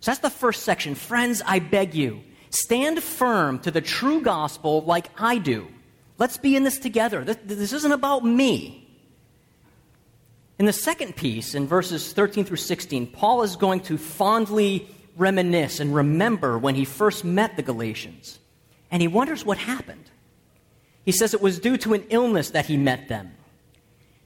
So 0.00 0.10
that's 0.10 0.18
the 0.18 0.30
first 0.30 0.64
section. 0.64 0.96
Friends, 0.96 1.42
I 1.46 1.60
beg 1.60 1.94
you, 1.94 2.22
stand 2.50 3.00
firm 3.04 3.60
to 3.60 3.70
the 3.70 3.80
true 3.80 4.20
gospel 4.20 4.82
like 4.82 5.06
I 5.16 5.38
do. 5.38 5.68
Let's 6.18 6.38
be 6.38 6.56
in 6.56 6.64
this 6.64 6.80
together. 6.80 7.22
This, 7.22 7.72
isn't 7.72 7.92
about 7.92 8.24
me. 8.24 8.89
In 10.60 10.66
the 10.66 10.74
second 10.74 11.16
piece, 11.16 11.54
in 11.54 11.66
verses 11.66 12.12
13 12.12 12.44
through 12.44 12.58
16, 12.58 13.06
Paul 13.06 13.40
is 13.44 13.56
going 13.56 13.80
to 13.80 13.96
fondly 13.96 14.86
reminisce 15.16 15.80
and 15.80 15.94
remember 15.94 16.58
when 16.58 16.74
he 16.74 16.84
first 16.84 17.24
met 17.24 17.56
the 17.56 17.62
Galatians. 17.62 18.38
And 18.90 19.00
he 19.00 19.08
wonders 19.08 19.42
what 19.42 19.56
happened. 19.56 20.10
He 21.06 21.12
says 21.12 21.32
it 21.32 21.40
was 21.40 21.58
due 21.58 21.78
to 21.78 21.94
an 21.94 22.04
illness 22.10 22.50
that 22.50 22.66
he 22.66 22.76
met 22.76 23.08
them. 23.08 23.32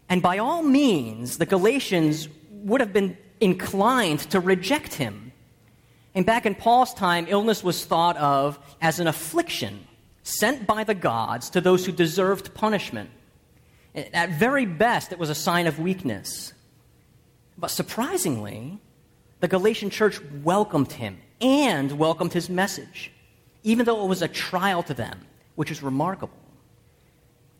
And 0.08 0.22
by 0.22 0.38
all 0.38 0.64
means, 0.64 1.38
the 1.38 1.46
Galatians 1.46 2.28
would 2.50 2.80
have 2.80 2.92
been 2.92 3.16
inclined 3.40 4.18
to 4.30 4.40
reject 4.40 4.94
him. 4.94 5.30
And 6.16 6.26
back 6.26 6.46
in 6.46 6.56
Paul's 6.56 6.94
time, 6.94 7.26
illness 7.28 7.62
was 7.62 7.84
thought 7.84 8.16
of 8.16 8.58
as 8.82 8.98
an 8.98 9.06
affliction 9.06 9.86
sent 10.24 10.66
by 10.66 10.82
the 10.82 10.96
gods 10.96 11.50
to 11.50 11.60
those 11.60 11.86
who 11.86 11.92
deserved 11.92 12.54
punishment. 12.54 13.10
At 13.94 14.30
very 14.30 14.66
best, 14.66 15.12
it 15.12 15.18
was 15.18 15.30
a 15.30 15.34
sign 15.34 15.66
of 15.66 15.78
weakness. 15.78 16.52
But 17.56 17.70
surprisingly, 17.70 18.78
the 19.40 19.48
Galatian 19.48 19.90
church 19.90 20.20
welcomed 20.42 20.92
him 20.92 21.18
and 21.40 21.92
welcomed 21.92 22.32
his 22.32 22.48
message, 22.48 23.12
even 23.62 23.86
though 23.86 24.04
it 24.04 24.08
was 24.08 24.22
a 24.22 24.28
trial 24.28 24.82
to 24.84 24.94
them, 24.94 25.20
which 25.54 25.70
is 25.70 25.82
remarkable. 25.82 26.34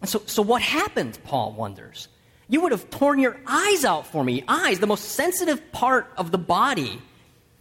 And 0.00 0.09
so, 0.09 0.23
so 0.26 0.43
what 0.43 0.61
happened, 0.61 1.19
Paul 1.25 1.53
wonders? 1.53 2.09
You 2.49 2.61
would 2.62 2.73
have 2.73 2.91
torn 2.91 3.19
your 3.19 3.41
eyes 3.47 3.85
out 3.85 4.07
for 4.07 4.23
me. 4.23 4.45
Eyes, 4.49 4.81
the 4.81 4.87
most 4.87 5.05
sensitive 5.12 5.73
part 5.73 6.12
of 6.17 6.31
the 6.31 6.38
body. 6.38 7.00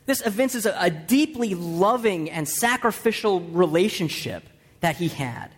This 0.05 0.25
evinces 0.25 0.65
a, 0.65 0.75
a 0.77 0.89
deeply 0.89 1.55
loving 1.55 2.29
and 2.29 2.47
sacrificial 2.47 3.39
relationship 3.39 4.43
that 4.81 4.97
he 4.97 5.07
had. 5.07 5.51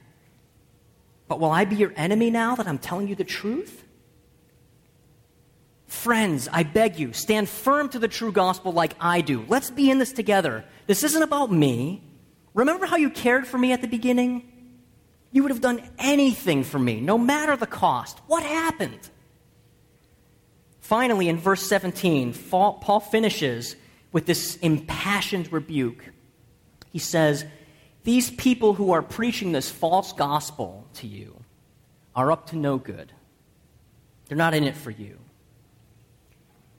But 1.28 1.40
will 1.40 1.52
I 1.52 1.66
be 1.66 1.76
your 1.76 1.94
enemy 1.96 2.30
now 2.30 2.56
that 2.56 2.68
I'm 2.68 2.78
telling 2.78 3.08
you 3.08 3.16
the 3.16 3.24
truth? 3.24 3.84
Friends, 5.88 6.48
I 6.52 6.64
beg 6.64 7.00
you, 7.00 7.14
stand 7.14 7.48
firm 7.48 7.90
to 7.90 8.00
the 8.00 8.08
true 8.08 8.32
gospel 8.32 8.72
like 8.72 8.96
I 9.00 9.22
do. 9.22 9.46
Let's 9.48 9.70
be 9.72 9.90
in 9.90 9.98
this 9.98 10.12
together. 10.12 10.66
This 10.88 11.04
isn't 11.04 11.22
about 11.22 11.52
me. 11.52 12.04
Remember 12.54 12.86
how 12.86 12.98
you 12.98 13.10
cared 13.10 13.48
for 13.48 13.58
me 13.58 13.72
at 13.72 13.82
the 13.82 13.88
beginning? 13.88 14.52
You 15.32 15.44
would 15.44 15.52
have 15.52 15.62
done 15.62 15.82
anything 15.98 16.64
for 16.64 16.80
me, 16.80 17.02
no 17.02 17.18
matter 17.18 17.56
the 17.58 17.68
cost. 17.68 18.20
What 18.28 18.44
happened? 18.44 19.10
Finally, 20.80 21.28
in 21.28 21.38
verse 21.38 21.68
17, 21.68 22.34
Paul 22.50 23.00
finishes 23.00 23.76
with 24.12 24.26
this 24.26 24.56
impassioned 24.58 25.52
rebuke. 25.52 26.06
He 26.92 27.00
says, 27.00 27.46
These 28.06 28.30
people 28.32 28.76
who 28.76 28.92
are 28.92 29.02
preaching 29.02 29.52
this 29.52 29.70
false 29.70 30.14
gospel 30.14 30.88
to 30.96 31.08
you 31.08 31.36
are 32.16 32.32
up 32.32 32.52
to 32.52 32.56
no 32.56 32.78
good. 32.78 33.12
They're 34.28 34.38
not 34.38 34.54
in 34.54 34.64
it 34.64 34.78
for 34.78 34.92
you. 34.92 35.18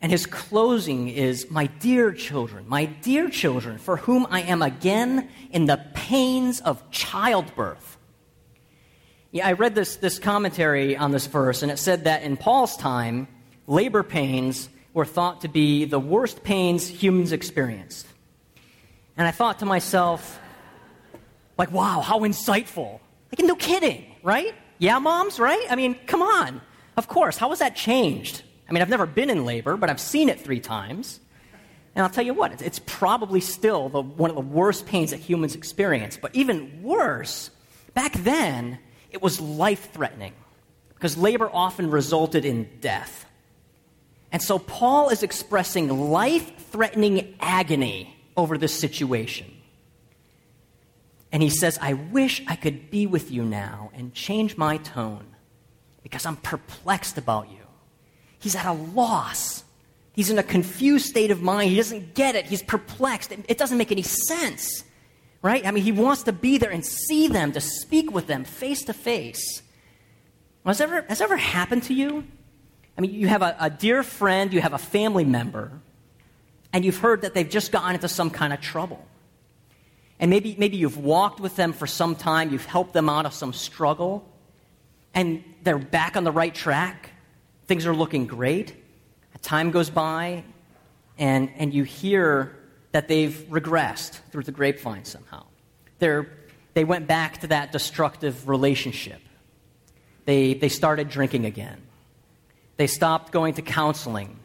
And 0.01 0.13
his 0.13 0.25
closing 0.25 1.09
is, 1.09 1.51
My 1.51 1.67
dear 1.67 2.13
children, 2.13 2.65
my 2.69 2.85
dear 2.85 3.29
children, 3.29 3.79
for 3.79 3.97
whom 3.97 4.29
I 4.31 4.43
am 4.43 4.63
again 4.63 5.29
in 5.51 5.65
the 5.65 5.85
pains 5.95 6.61
of 6.61 6.91
childbirth. 6.93 7.99
Yeah, 9.33 9.49
I 9.49 9.53
read 9.53 9.75
this, 9.75 9.97
this 9.97 10.21
commentary 10.21 10.97
on 10.97 11.11
this 11.11 11.27
verse, 11.27 11.63
and 11.63 11.73
it 11.73 11.79
said 11.79 12.05
that 12.05 12.23
in 12.23 12.37
Paul's 12.37 12.77
time, 12.77 13.27
labor 13.67 14.05
pains 14.05 14.69
were 14.95 15.05
thought 15.05 15.41
to 15.41 15.49
be 15.49 15.87
the 15.87 15.99
worst 15.99 16.45
pains 16.45 16.87
humans 16.87 17.33
experienced. 17.33 18.07
And 19.17 19.27
I 19.27 19.33
thought 19.33 19.59
to 19.59 19.67
myself, 19.67 20.39
like, 21.59 21.71
wow, 21.71 22.01
how 22.01 22.21
insightful. 22.21 23.01
Like, 23.31 23.47
no 23.47 23.57
kidding, 23.57 24.05
right? 24.23 24.55
Yeah, 24.79 24.99
moms, 24.99 25.39
right? 25.39 25.65
I 25.71 25.77
mean, 25.77 25.97
come 26.07 26.23
on. 26.23 26.61
Of 26.97 27.09
course. 27.09 27.37
How 27.37 27.51
has 27.51 27.59
that 27.61 27.77
changed? 27.77 28.43
I 28.69 28.73
mean, 28.73 28.83
I've 28.83 28.89
never 28.89 29.07
been 29.07 29.31
in 29.31 29.45
labor, 29.45 29.77
but 29.77 29.91
I've 29.91 30.01
seen 30.01 30.29
it 30.29 30.41
three 30.41 30.61
times. 30.61 31.21
And 31.95 32.03
I'll 32.03 32.11
tell 32.11 32.27
you 32.27 32.35
what, 32.35 32.61
it's 32.61 32.81
probably 32.81 33.41
still 33.41 33.89
the, 33.89 34.03
one 34.03 34.29
of 34.29 34.37
the 34.37 34.43
worst 34.43 34.87
pains 34.87 35.13
that 35.13 35.21
humans 35.21 35.55
experience. 35.55 36.19
But 36.21 36.35
even 36.35 36.83
worse, 36.83 37.51
back 37.95 38.13
then, 38.13 38.79
it 39.11 39.23
was 39.23 39.41
life 39.41 39.93
threatening 39.93 40.35
because 40.95 41.17
labor 41.17 41.49
often 41.51 41.91
resulted 41.91 42.45
in 42.45 42.69
death. 42.81 43.25
And 44.31 44.43
so 44.43 44.59
Paul 44.59 45.09
is 45.09 45.23
expressing 45.23 46.11
life 46.11 46.69
threatening 46.71 47.35
agony 47.41 48.15
over 48.37 48.59
this 48.59 48.79
situation. 48.79 49.51
And 51.33 51.43
he 51.43 51.51
says, 51.51 51.79
I 51.81 51.95
wish 51.95 52.43
I 52.47 52.57
could 52.57 52.91
be 52.91 53.07
with 53.07 53.31
you 53.31 53.45
now 53.45 53.91
and 53.95 54.15
change 54.15 54.57
my 54.57 54.79
tone 54.79 55.27
because 56.03 56.25
I'm 56.25 56.37
perplexed 56.37 57.19
about 57.19 57.51
you. 57.51 57.59
He's 58.39 58.55
at 58.55 58.67
a 58.67 58.73
loss. 58.73 59.65
He's 60.13 60.31
in 60.31 60.39
a 60.39 60.43
confused 60.43 61.07
state 61.07 61.31
of 61.31 61.43
mind. 61.43 61.71
He 61.71 61.77
doesn't 61.77 62.15
get 62.15 62.37
it. 62.37 62.47
He's 62.47 62.63
perplexed. 62.63 63.33
It 63.33 63.59
doesn't 63.59 63.77
make 63.77 63.93
any 63.93 64.03
sense, 64.03 64.85
right? 65.43 65.67
I 65.67 65.73
mean, 65.73 65.83
he 65.83 65.93
wants 65.93 66.23
to 66.25 66.33
be 66.33 66.59
there 66.59 66.71
and 66.71 66.85
see 66.87 67.29
them, 67.29 67.53
to 67.53 67.61
speak 67.61 68.13
with 68.13 68.27
them 68.27 68.45
face 68.45 68.85
to 68.85 68.93
face. 68.93 69.63
Has 70.65 70.81
ever, 70.81 71.03
has 71.03 71.21
ever 71.21 71.37
happened 71.37 71.85
to 71.85 71.95
you? 71.95 72.25
I 72.97 73.01
mean, 73.01 73.13
you 73.13 73.29
have 73.29 73.43
a, 73.43 73.57
a 73.61 73.71
dear 73.71 74.03
friend, 74.03 74.53
you 74.53 74.61
have 74.61 74.73
a 74.73 74.79
family 74.79 75.25
member, 75.25 75.71
and 76.73 76.85
you've 76.85 76.99
heard 76.99 77.23
that 77.23 77.35
they've 77.35 77.49
just 77.49 77.73
gotten 77.73 77.95
into 77.95 78.09
some 78.09 78.31
kind 78.31 78.53
of 78.53 78.61
trouble. 78.61 79.05
And 80.19 80.31
maybe, 80.31 80.55
maybe 80.59 80.77
you've 80.77 80.99
walked 80.99 81.41
with 81.41 81.57
them 81.57 81.73
for 81.73 81.87
some 81.87 82.17
time, 82.17 82.51
you've 82.51 82.65
helped 82.65 82.93
them 82.93 83.09
out 83.09 83.27
of 83.27 83.35
some 83.35 83.53
struggle, 83.53 84.27
and 85.15 85.45
they're 85.63 85.79
back 85.79 86.17
on 86.17 86.25
the 86.25 86.33
right 86.33 86.55
track. 86.55 87.11
Things 87.67 87.87
are 87.87 87.95
looking 87.95 88.27
great. 88.27 88.75
Time 89.43 89.71
goes 89.71 89.91
by, 89.91 90.43
and, 91.19 91.51
and 91.57 91.73
you 91.73 91.85
hear 91.85 92.57
that 92.93 93.09
they've 93.09 93.47
regressed 93.51 94.19
through 94.31 94.43
the 94.43 94.53
grapevine 94.53 95.05
somehow. 95.05 95.45
They're, 95.99 96.29
they 96.75 96.85
went 96.85 97.07
back 97.07 97.41
to 97.43 97.49
that 97.49 97.73
destructive 97.73 98.49
relationship. 98.49 99.21
They, 100.25 100.55
they 100.55 100.69
started 100.69 101.11
drinking 101.11 101.45
again. 101.45 101.81
They 102.77 102.87
stopped 102.87 103.33
going 103.33 103.55
to 103.55 103.63
counseling. 103.63 104.39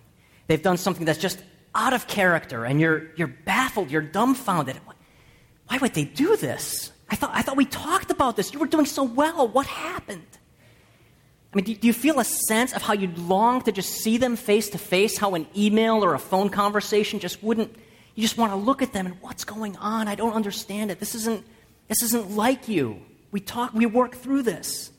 They've 0.47 0.61
done 0.61 0.77
something 0.77 1.05
that's 1.05 1.19
just 1.19 1.39
out 1.73 1.93
of 1.93 2.07
character, 2.07 2.65
and 2.65 2.79
you're, 2.79 3.07
you're 3.15 3.27
baffled, 3.27 3.89
you're 3.89 4.01
dumbfounded. 4.01 4.77
Why 5.71 5.77
would 5.77 5.93
they 5.93 6.03
do 6.03 6.35
this? 6.35 6.91
I 7.09 7.15
thought, 7.15 7.31
I 7.33 7.41
thought 7.43 7.55
we 7.55 7.63
talked 7.63 8.11
about 8.11 8.35
this. 8.35 8.51
You 8.51 8.59
were 8.59 8.67
doing 8.67 8.85
so 8.85 9.03
well. 9.03 9.47
What 9.47 9.67
happened? 9.67 10.27
I 11.53 11.55
mean, 11.55 11.63
do, 11.63 11.73
do 11.73 11.87
you 11.87 11.93
feel 11.93 12.19
a 12.19 12.25
sense 12.25 12.73
of 12.73 12.81
how 12.81 12.91
you'd 12.91 13.17
long 13.17 13.61
to 13.61 13.71
just 13.71 13.89
see 13.89 14.17
them 14.17 14.35
face 14.35 14.69
to 14.71 14.77
face? 14.77 15.17
How 15.17 15.33
an 15.33 15.47
email 15.55 16.03
or 16.03 16.13
a 16.13 16.19
phone 16.19 16.49
conversation 16.49 17.21
just 17.21 17.41
wouldn't, 17.41 17.73
you 18.15 18.21
just 18.21 18.37
want 18.37 18.51
to 18.51 18.57
look 18.57 18.81
at 18.81 18.91
them 18.91 19.05
and 19.05 19.15
what's 19.21 19.45
going 19.45 19.77
on? 19.77 20.09
I 20.09 20.15
don't 20.15 20.33
understand 20.33 20.91
it. 20.91 20.99
This 20.99 21.15
isn't, 21.15 21.45
this 21.87 22.03
isn't 22.03 22.31
like 22.31 22.67
you. 22.67 22.99
We 23.31 23.39
talk, 23.39 23.73
we 23.73 23.85
work 23.85 24.15
through 24.15 24.43
this. 24.43 24.91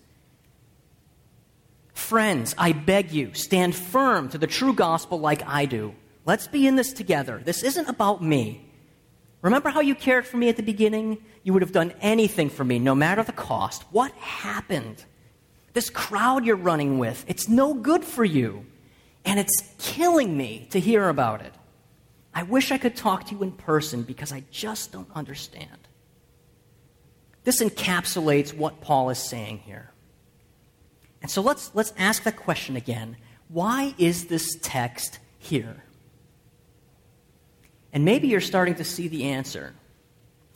Friends, 1.92 2.54
I 2.56 2.72
beg 2.72 3.12
you, 3.12 3.34
stand 3.34 3.74
firm 3.74 4.30
to 4.30 4.38
the 4.38 4.46
true 4.46 4.72
gospel 4.72 5.20
like 5.20 5.46
I 5.46 5.66
do. 5.66 5.94
Let's 6.24 6.46
be 6.46 6.66
in 6.66 6.76
this 6.76 6.94
together. 6.94 7.42
This 7.44 7.62
isn't 7.62 7.90
about 7.90 8.24
me. 8.24 8.71
Remember 9.42 9.70
how 9.70 9.80
you 9.80 9.94
cared 9.94 10.24
for 10.26 10.36
me 10.36 10.48
at 10.48 10.56
the 10.56 10.62
beginning? 10.62 11.18
You 11.42 11.52
would 11.52 11.62
have 11.62 11.72
done 11.72 11.92
anything 12.00 12.48
for 12.48 12.64
me, 12.64 12.78
no 12.78 12.94
matter 12.94 13.22
the 13.22 13.32
cost. 13.32 13.84
What 13.90 14.12
happened? 14.12 15.04
This 15.72 15.90
crowd 15.90 16.46
you're 16.46 16.56
running 16.56 16.98
with, 16.98 17.24
it's 17.26 17.48
no 17.48 17.74
good 17.74 18.04
for 18.04 18.24
you. 18.24 18.64
And 19.24 19.38
it's 19.38 19.62
killing 19.78 20.36
me 20.36 20.66
to 20.70 20.80
hear 20.80 21.08
about 21.08 21.42
it. 21.42 21.54
I 22.34 22.44
wish 22.44 22.72
I 22.72 22.78
could 22.78 22.96
talk 22.96 23.26
to 23.26 23.34
you 23.34 23.42
in 23.42 23.52
person 23.52 24.02
because 24.02 24.32
I 24.32 24.42
just 24.50 24.90
don't 24.90 25.08
understand. 25.14 25.68
This 27.44 27.62
encapsulates 27.62 28.54
what 28.54 28.80
Paul 28.80 29.10
is 29.10 29.18
saying 29.18 29.58
here. 29.58 29.90
And 31.20 31.30
so 31.30 31.40
let's, 31.40 31.70
let's 31.74 31.92
ask 31.98 32.22
that 32.24 32.36
question 32.36 32.76
again. 32.76 33.16
Why 33.48 33.94
is 33.98 34.26
this 34.26 34.56
text 34.60 35.18
here? 35.38 35.84
And 37.92 38.04
maybe 38.04 38.28
you're 38.28 38.40
starting 38.40 38.76
to 38.76 38.84
see 38.84 39.08
the 39.08 39.24
answer. 39.24 39.74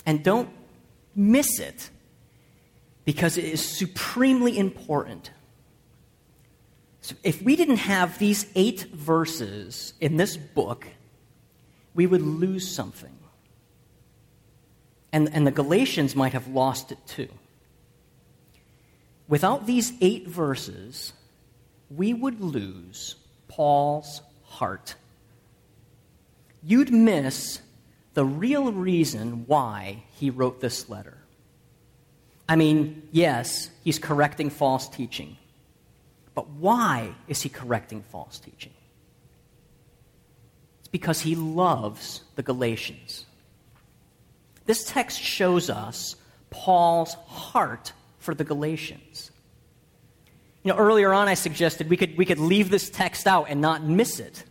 And 0.05 0.22
don't 0.22 0.49
miss 1.14 1.59
it 1.59 1.90
because 3.05 3.37
it 3.37 3.44
is 3.44 3.61
supremely 3.61 4.59
important. 4.59 5.31
So 7.01 7.14
if 7.22 7.40
we 7.42 7.55
didn't 7.57 7.77
have 7.77 8.18
these 8.18 8.46
eight 8.55 8.83
verses 8.92 9.94
in 10.01 10.16
this 10.16 10.37
book, 10.37 10.88
we 11.94 12.07
would 12.07 12.22
lose 12.22 12.68
something. 12.68 13.16
And, 15.12 15.33
and 15.33 15.46
the 15.46 15.53
Galatians 15.53 16.16
might 16.16 16.33
have 16.33 16.49
lost 16.49 16.90
it 16.90 16.99
too. 17.07 17.29
Without 19.29 19.66
these 19.66 19.92
eight 20.01 20.27
verses, 20.27 21.12
we 21.90 22.12
would 22.12 22.40
lose 22.40 23.16
Paul's 23.49 24.20
heart. 24.44 24.94
You'd 26.66 26.92
miss 26.92 27.61
the 28.14 28.24
real 28.24 28.72
reason 28.72 29.44
why 29.46 30.02
he 30.14 30.31
wrote 30.31 30.61
this 30.61 30.88
letter. 30.88 31.16
I 32.48 32.57
mean, 32.57 33.07
yes, 33.12 33.70
he's 33.85 34.00
correcting 34.00 34.50
false 34.50 34.88
teaching. 34.88 35.37
But 36.35 36.48
why 36.48 37.14
is 37.29 37.40
he 37.40 37.48
correcting 37.48 38.02
false 38.11 38.40
teaching? 38.40 38.72
It's 40.81 40.88
because 40.88 41.20
he 41.20 41.37
loves 41.37 42.22
the 42.35 42.42
Galatians. 42.42 43.26
This 44.64 44.85
text 44.85 45.20
shows 45.20 45.70
us 45.70 46.16
Paul's 46.50 47.14
heart 47.26 47.92
for 48.18 48.35
the 48.35 48.44
Galatians. 48.44 49.31
You 50.64 50.72
know, 50.72 50.79
earlier 50.79 51.12
on 51.12 51.29
I 51.29 51.35
suggested 51.35 51.88
we 51.88 51.96
could, 51.96 52.18
we 52.18 52.24
could 52.24 52.40
leave 52.40 52.70
this 52.70 52.90
text 52.90 53.29
out 53.29 53.46
and 53.48 53.61
not 53.61 53.85
miss 53.85 54.18
it. 54.18 54.42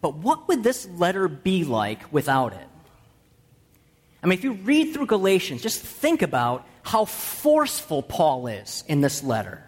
But 0.00 0.14
what 0.16 0.48
would 0.48 0.62
this 0.62 0.88
letter 0.88 1.28
be 1.28 1.64
like 1.64 2.12
without 2.12 2.52
it? 2.52 2.66
I 4.22 4.26
mean, 4.26 4.38
if 4.38 4.44
you 4.44 4.52
read 4.52 4.92
through 4.92 5.06
Galatians, 5.06 5.62
just 5.62 5.80
think 5.82 6.22
about 6.22 6.66
how 6.82 7.04
forceful 7.04 8.02
Paul 8.02 8.46
is 8.46 8.84
in 8.86 9.00
this 9.00 9.22
letter. 9.22 9.62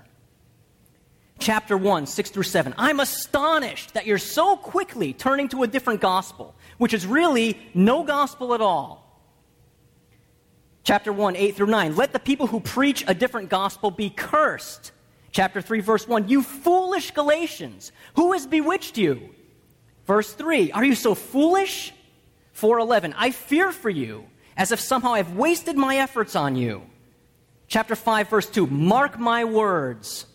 Chapter 1.38 1.76
1, 1.76 2.06
6 2.06 2.30
through 2.30 2.42
7. 2.44 2.74
I'm 2.78 3.00
astonished 3.00 3.94
that 3.94 4.06
you're 4.06 4.18
so 4.18 4.56
quickly 4.56 5.12
turning 5.12 5.48
to 5.48 5.62
a 5.62 5.66
different 5.66 6.00
gospel, 6.00 6.54
which 6.78 6.94
is 6.94 7.06
really 7.06 7.58
no 7.74 8.04
gospel 8.04 8.54
at 8.54 8.60
all 8.60 9.02
chapter 10.84 11.12
1, 11.12 11.36
8 11.36 11.56
through 11.56 11.66
9. 11.66 11.96
Let 11.96 12.12
the 12.12 12.18
people 12.18 12.46
who 12.46 12.60
preach 12.60 13.04
a 13.06 13.14
different 13.14 13.48
gospel 13.48 13.90
be 13.90 14.10
cursed. 14.10 14.92
Chapter 15.30 15.60
3, 15.60 15.80
verse 15.80 16.06
1. 16.06 16.28
You 16.28 16.42
foolish 16.42 17.12
Galatians, 17.12 17.92
who 18.14 18.32
has 18.32 18.46
bewitched 18.46 18.98
you? 18.98 19.30
Verse 20.06 20.32
3. 20.32 20.72
Are 20.72 20.84
you 20.84 20.94
so 20.94 21.14
foolish? 21.14 21.92
411. 22.52 23.14
I 23.16 23.30
fear 23.30 23.72
for 23.72 23.90
you, 23.90 24.26
as 24.56 24.72
if 24.72 24.80
somehow 24.80 25.14
I've 25.14 25.36
wasted 25.36 25.76
my 25.76 25.96
efforts 25.96 26.36
on 26.36 26.56
you. 26.56 26.82
Chapter 27.68 27.96
5, 27.96 28.28
verse 28.28 28.50
2. 28.50 28.66
Mark 28.66 29.18
my 29.18 29.44
words. 29.44 30.26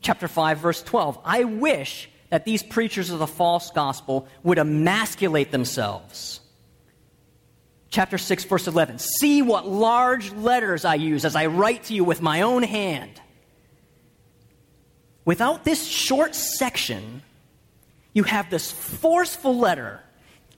Chapter 0.00 0.28
5, 0.28 0.58
verse 0.58 0.82
12. 0.82 1.18
I 1.24 1.44
wish 1.44 2.08
that 2.30 2.44
these 2.44 2.62
preachers 2.62 3.10
of 3.10 3.18
the 3.18 3.26
false 3.26 3.70
gospel 3.70 4.28
would 4.42 4.58
emasculate 4.58 5.50
themselves 5.50 6.40
chapter 7.90 8.18
6, 8.18 8.44
verse 8.44 8.66
11. 8.66 8.98
See 8.98 9.42
what 9.42 9.66
large 9.66 10.32
letters 10.32 10.84
I 10.84 10.94
use 10.96 11.24
as 11.24 11.36
I 11.36 11.46
write 11.46 11.84
to 11.84 11.94
you 11.94 12.04
with 12.04 12.22
my 12.22 12.42
own 12.42 12.62
hand. 12.62 13.20
Without 15.24 15.64
this 15.64 15.86
short 15.86 16.34
section, 16.34 17.22
you 18.18 18.24
have 18.24 18.50
this 18.50 18.72
forceful 18.72 19.56
letter 19.56 20.00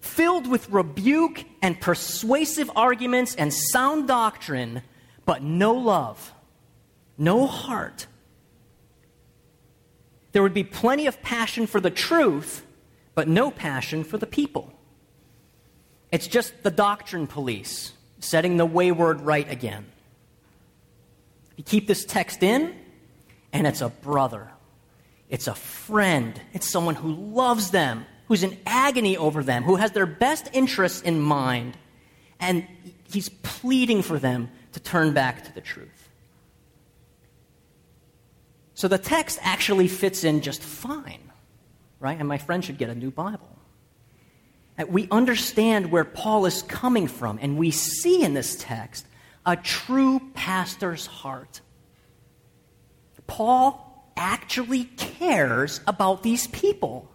filled 0.01 0.47
with 0.47 0.71
rebuke 0.71 1.45
and 1.61 1.79
persuasive 1.79 2.71
arguments 2.75 3.35
and 3.35 3.53
sound 3.53 4.09
doctrine, 4.09 4.81
but 5.27 5.43
no 5.43 5.75
love, 5.75 6.33
no 7.19 7.47
heart. 7.47 8.07
There 10.33 10.43
would 10.43 10.55
be 10.55 10.65
plenty 10.65 11.07
of 11.07 11.21
passion 11.21 11.67
for 11.67 11.81
the 11.83 11.91
truth, 11.91 12.65
but 13.15 13.29
no 13.29 13.51
passion 13.51 14.05
for 14.05 14.17
the 14.17 14.27
people. 14.27 14.73
It's 16.11 16.29
just 16.29 16.63
the 16.63 16.71
doctrine 16.71 17.27
police 17.27 17.93
setting 18.21 18.57
the 18.57 18.65
wayward 18.65 19.21
right 19.21 19.51
again. 19.51 19.85
You 21.59 21.65
keep 21.65 21.87
this 21.87 22.07
text 22.07 22.43
in, 22.43 22.75
and 23.53 23.67
it's 23.67 23.83
a 23.83 23.91
brother, 23.91 24.49
it's 25.31 25.47
a 25.47 25.55
friend, 25.55 26.39
it's 26.53 26.69
someone 26.69 26.97
who 26.97 27.15
loves 27.15 27.71
them, 27.71 28.05
who's 28.27 28.43
in 28.43 28.59
agony 28.67 29.17
over 29.17 29.43
them, 29.43 29.63
who 29.63 29.77
has 29.77 29.93
their 29.93 30.07
best 30.07 30.51
interests 30.53 31.01
in 31.01 31.21
mind, 31.21 31.79
and 32.39 32.67
he's 33.11 33.29
pleading 33.43 34.03
for 34.03 34.19
them 34.19 34.51
to 34.73 34.81
turn 34.81 35.15
back 35.15 35.45
to 35.45 35.55
the 35.55 35.61
truth. 35.61 36.09
So 38.75 38.89
the 38.89 38.99
text 38.99 39.39
actually 39.43 39.89
fits 39.89 40.25
in 40.25 40.41
just 40.41 40.63
fine, 40.63 41.31
right? 41.99 42.19
And 42.19 42.29
my 42.29 42.39
friend 42.39 42.65
should 42.65 42.79
get 42.79 42.89
a 42.89 42.95
new 42.95 43.11
Bible. 43.11 43.49
We 44.89 45.07
understand 45.11 45.91
where 45.91 46.05
Paul 46.05 46.47
is 46.47 46.63
coming 46.63 47.07
from, 47.07 47.39
and 47.43 47.59
we 47.59 47.71
see 47.71 48.23
in 48.23 48.33
this 48.33 48.57
text 48.59 49.07
a 49.45 49.57
true 49.57 50.21
pastor's 50.35 51.07
heart. 51.07 51.61
Paul 53.27 53.90
actually 54.21 54.85
cares 54.85 55.81
about 55.87 56.23
these 56.23 56.47
people. 56.49 57.11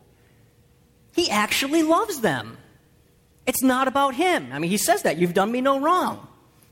He 1.13 1.29
actually 1.29 1.83
loves 1.83 2.19
them. 2.19 2.57
It's 3.45 3.61
not 3.61 3.87
about 3.87 4.15
him. 4.15 4.49
I 4.51 4.59
mean, 4.59 4.71
he 4.71 4.77
says 4.77 5.03
that. 5.03 5.17
You've 5.17 5.35
done 5.35 5.51
me 5.51 5.61
no 5.61 5.79
wrong. 5.79 6.27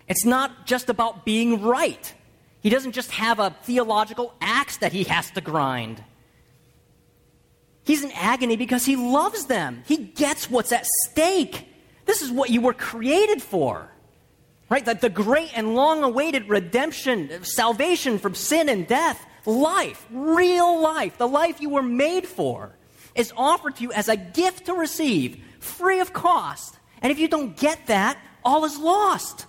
It's 0.08 0.26
not 0.26 0.66
just 0.66 0.90
about 0.90 1.24
being 1.24 1.62
right. 1.62 2.14
He 2.62 2.70
doesn't 2.70 2.94
just 2.94 3.12
have 3.12 3.40
a 3.40 3.56
theological 3.64 4.34
axe 4.42 4.78
that 4.78 4.92
he 4.92 5.04
has 5.04 5.30
to 5.32 5.42
grind. 5.42 6.04
He's 7.86 8.04
in 8.04 8.12
agony 8.12 8.56
because 8.56 8.86
he 8.86 8.96
loves 8.96 9.46
them. 9.46 9.84
He 9.86 9.98
gets 9.98 10.50
what's 10.50 10.72
at 10.72 10.86
stake. 11.10 11.68
This 12.06 12.22
is 12.22 12.32
what 12.32 12.50
you 12.50 12.62
were 12.62 12.74
created 12.74 13.42
for. 13.42 13.90
Right? 14.70 14.84
That 14.84 15.02
the 15.02 15.10
great 15.10 15.56
and 15.56 15.76
long 15.76 16.04
awaited 16.04 16.50
redemption, 16.50 17.44
salvation 17.44 18.18
from 18.18 18.34
sin 18.34 18.68
and 18.68 18.88
death, 18.88 19.24
life, 19.46 20.06
real 20.12 20.80
life, 20.80 21.18
the 21.18 21.28
life 21.28 21.62
you 21.62 21.70
were 21.70 21.84
made 21.84 22.28
for, 22.28 22.76
is 23.16 23.34
offered 23.38 23.76
to 23.78 23.84
you 23.84 23.92
as 23.92 24.10
a 24.10 24.18
gift 24.18 24.66
to 24.66 24.74
receive, 24.74 25.44
free 25.60 26.00
of 26.00 26.14
cost. 26.14 26.78
And 27.02 27.12
if 27.12 27.20
you 27.20 27.28
don't 27.28 27.56
get 27.58 27.88
that, 27.88 28.18
all 28.44 28.66
is 28.66 28.78
lost. 28.78 29.46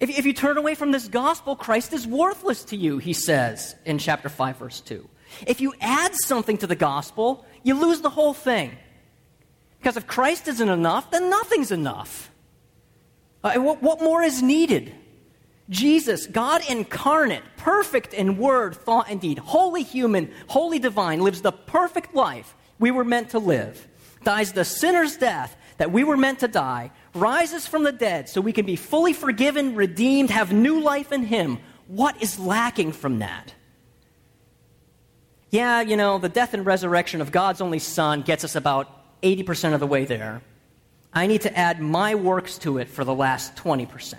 If, 0.00 0.10
if 0.10 0.26
you 0.26 0.32
turn 0.32 0.58
away 0.58 0.74
from 0.74 0.92
this 0.92 1.08
gospel, 1.08 1.56
Christ 1.56 1.92
is 1.92 2.06
worthless 2.06 2.64
to 2.64 2.76
you, 2.76 2.98
he 2.98 3.12
says 3.12 3.74
in 3.84 3.98
chapter 3.98 4.28
5, 4.28 4.58
verse 4.58 4.80
2. 4.80 5.08
If 5.46 5.60
you 5.60 5.74
add 5.80 6.14
something 6.14 6.58
to 6.58 6.66
the 6.66 6.76
gospel, 6.76 7.46
you 7.62 7.74
lose 7.74 8.00
the 8.00 8.10
whole 8.10 8.34
thing. 8.34 8.76
Because 9.78 9.96
if 9.96 10.06
Christ 10.06 10.48
isn't 10.48 10.68
enough, 10.68 11.10
then 11.10 11.30
nothing's 11.30 11.70
enough. 11.70 12.30
Uh, 13.42 13.54
what, 13.54 13.82
what 13.82 14.00
more 14.00 14.22
is 14.22 14.42
needed? 14.42 14.92
Jesus, 15.68 16.26
God 16.26 16.62
incarnate, 16.68 17.42
perfect 17.56 18.14
in 18.14 18.38
word, 18.38 18.76
thought, 18.76 19.10
and 19.10 19.20
deed, 19.20 19.38
holy 19.38 19.82
human, 19.82 20.32
holy 20.46 20.78
divine, 20.78 21.20
lives 21.20 21.42
the 21.42 21.52
perfect 21.52 22.14
life 22.14 22.54
we 22.78 22.90
were 22.90 23.04
meant 23.04 23.30
to 23.30 23.38
live, 23.38 23.86
dies 24.22 24.52
the 24.52 24.64
sinner's 24.64 25.16
death 25.16 25.56
that 25.78 25.90
we 25.90 26.04
were 26.04 26.16
meant 26.16 26.40
to 26.40 26.48
die, 26.48 26.90
rises 27.14 27.66
from 27.66 27.82
the 27.82 27.92
dead 27.92 28.28
so 28.28 28.40
we 28.40 28.52
can 28.52 28.64
be 28.64 28.76
fully 28.76 29.12
forgiven, 29.12 29.74
redeemed, 29.74 30.30
have 30.30 30.52
new 30.52 30.80
life 30.80 31.12
in 31.12 31.24
Him. 31.24 31.58
What 31.88 32.22
is 32.22 32.38
lacking 32.38 32.92
from 32.92 33.18
that? 33.18 33.54
Yeah, 35.50 35.80
you 35.80 35.96
know, 35.96 36.18
the 36.18 36.28
death 36.28 36.54
and 36.54 36.66
resurrection 36.66 37.20
of 37.20 37.32
God's 37.32 37.60
only 37.60 37.78
Son 37.78 38.22
gets 38.22 38.44
us 38.44 38.56
about 38.56 38.88
80% 39.22 39.74
of 39.74 39.80
the 39.80 39.86
way 39.86 40.04
there. 40.04 40.42
I 41.12 41.26
need 41.26 41.42
to 41.42 41.56
add 41.56 41.80
my 41.80 42.14
works 42.14 42.58
to 42.58 42.78
it 42.78 42.88
for 42.88 43.04
the 43.04 43.14
last 43.14 43.56
20%. 43.56 44.14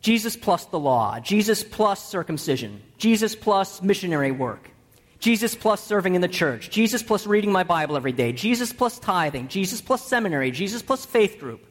Jesus 0.00 0.36
plus 0.36 0.64
the 0.66 0.78
law, 0.78 1.20
Jesus 1.20 1.62
plus 1.62 2.02
circumcision, 2.02 2.82
Jesus 2.96 3.34
plus 3.34 3.82
missionary 3.82 4.30
work, 4.30 4.70
Jesus 5.18 5.54
plus 5.54 5.84
serving 5.84 6.14
in 6.14 6.22
the 6.22 6.28
church, 6.28 6.70
Jesus 6.70 7.02
plus 7.02 7.26
reading 7.26 7.52
my 7.52 7.64
Bible 7.64 7.96
every 7.96 8.12
day, 8.12 8.32
Jesus 8.32 8.72
plus 8.72 8.98
tithing, 8.98 9.48
Jesus 9.48 9.80
plus 9.80 10.06
seminary, 10.06 10.50
Jesus 10.50 10.80
plus 10.80 11.04
faith 11.04 11.38
group. 11.38 11.66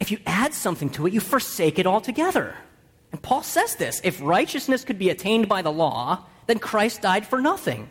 If 0.00 0.10
you 0.10 0.18
add 0.26 0.54
something 0.54 0.90
to 0.90 1.06
it, 1.06 1.12
you 1.12 1.20
forsake 1.20 1.78
it 1.78 1.86
altogether. 1.86 2.54
And 3.12 3.20
Paul 3.20 3.42
says 3.42 3.76
this 3.76 4.00
if 4.04 4.20
righteousness 4.22 4.84
could 4.84 4.98
be 4.98 5.10
attained 5.10 5.48
by 5.48 5.62
the 5.62 5.72
law, 5.72 6.24
then 6.46 6.58
Christ 6.58 7.02
died 7.02 7.26
for 7.26 7.40
nothing. 7.40 7.90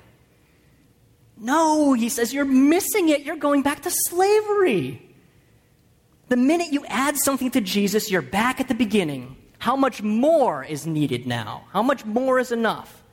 No, 1.39 1.93
he 1.93 2.09
says, 2.09 2.33
you're 2.33 2.45
missing 2.45 3.09
it. 3.09 3.21
You're 3.21 3.35
going 3.35 3.61
back 3.61 3.83
to 3.83 3.91
slavery. 3.91 5.06
The 6.29 6.37
minute 6.37 6.73
you 6.73 6.85
add 6.87 7.17
something 7.17 7.51
to 7.51 7.61
Jesus, 7.61 8.11
you're 8.11 8.21
back 8.21 8.59
at 8.59 8.67
the 8.67 8.75
beginning. 8.75 9.37
How 9.59 9.75
much 9.75 10.03
more 10.03 10.63
is 10.63 10.85
needed 10.85 11.25
now? 11.25 11.65
How 11.71 11.81
much 11.81 12.05
more 12.05 12.37
is 12.39 12.51
enough? 12.51 13.03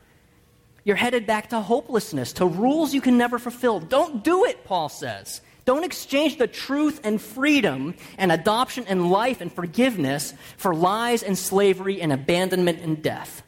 You're 0.84 0.96
headed 0.96 1.26
back 1.26 1.50
to 1.50 1.60
hopelessness, 1.60 2.34
to 2.34 2.46
rules 2.46 2.92
you 2.92 3.00
can 3.00 3.16
never 3.16 3.38
fulfill. 3.38 3.80
Don't 3.80 4.22
do 4.22 4.44
it, 4.44 4.64
Paul 4.64 4.88
says. 4.88 5.40
Don't 5.64 5.84
exchange 5.84 6.36
the 6.36 6.46
truth 6.46 7.00
and 7.04 7.20
freedom 7.20 7.94
and 8.18 8.30
adoption 8.30 8.84
and 8.86 9.10
life 9.10 9.40
and 9.40 9.50
forgiveness 9.50 10.34
for 10.58 10.74
lies 10.74 11.22
and 11.22 11.38
slavery 11.38 12.02
and 12.02 12.12
abandonment 12.12 12.80
and 12.80 13.02
death. 13.02 13.42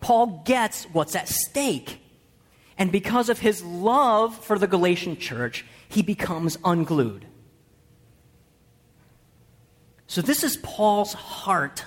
Paul 0.00 0.42
gets 0.44 0.84
what's 0.84 1.14
at 1.14 1.28
stake. 1.28 2.00
And 2.76 2.92
because 2.92 3.28
of 3.28 3.38
his 3.38 3.62
love 3.62 4.36
for 4.44 4.58
the 4.58 4.66
Galatian 4.66 5.16
church, 5.16 5.64
he 5.88 6.02
becomes 6.02 6.58
unglued. 6.64 7.26
So, 10.10 10.22
this 10.22 10.42
is 10.42 10.56
Paul's 10.56 11.12
heart. 11.12 11.84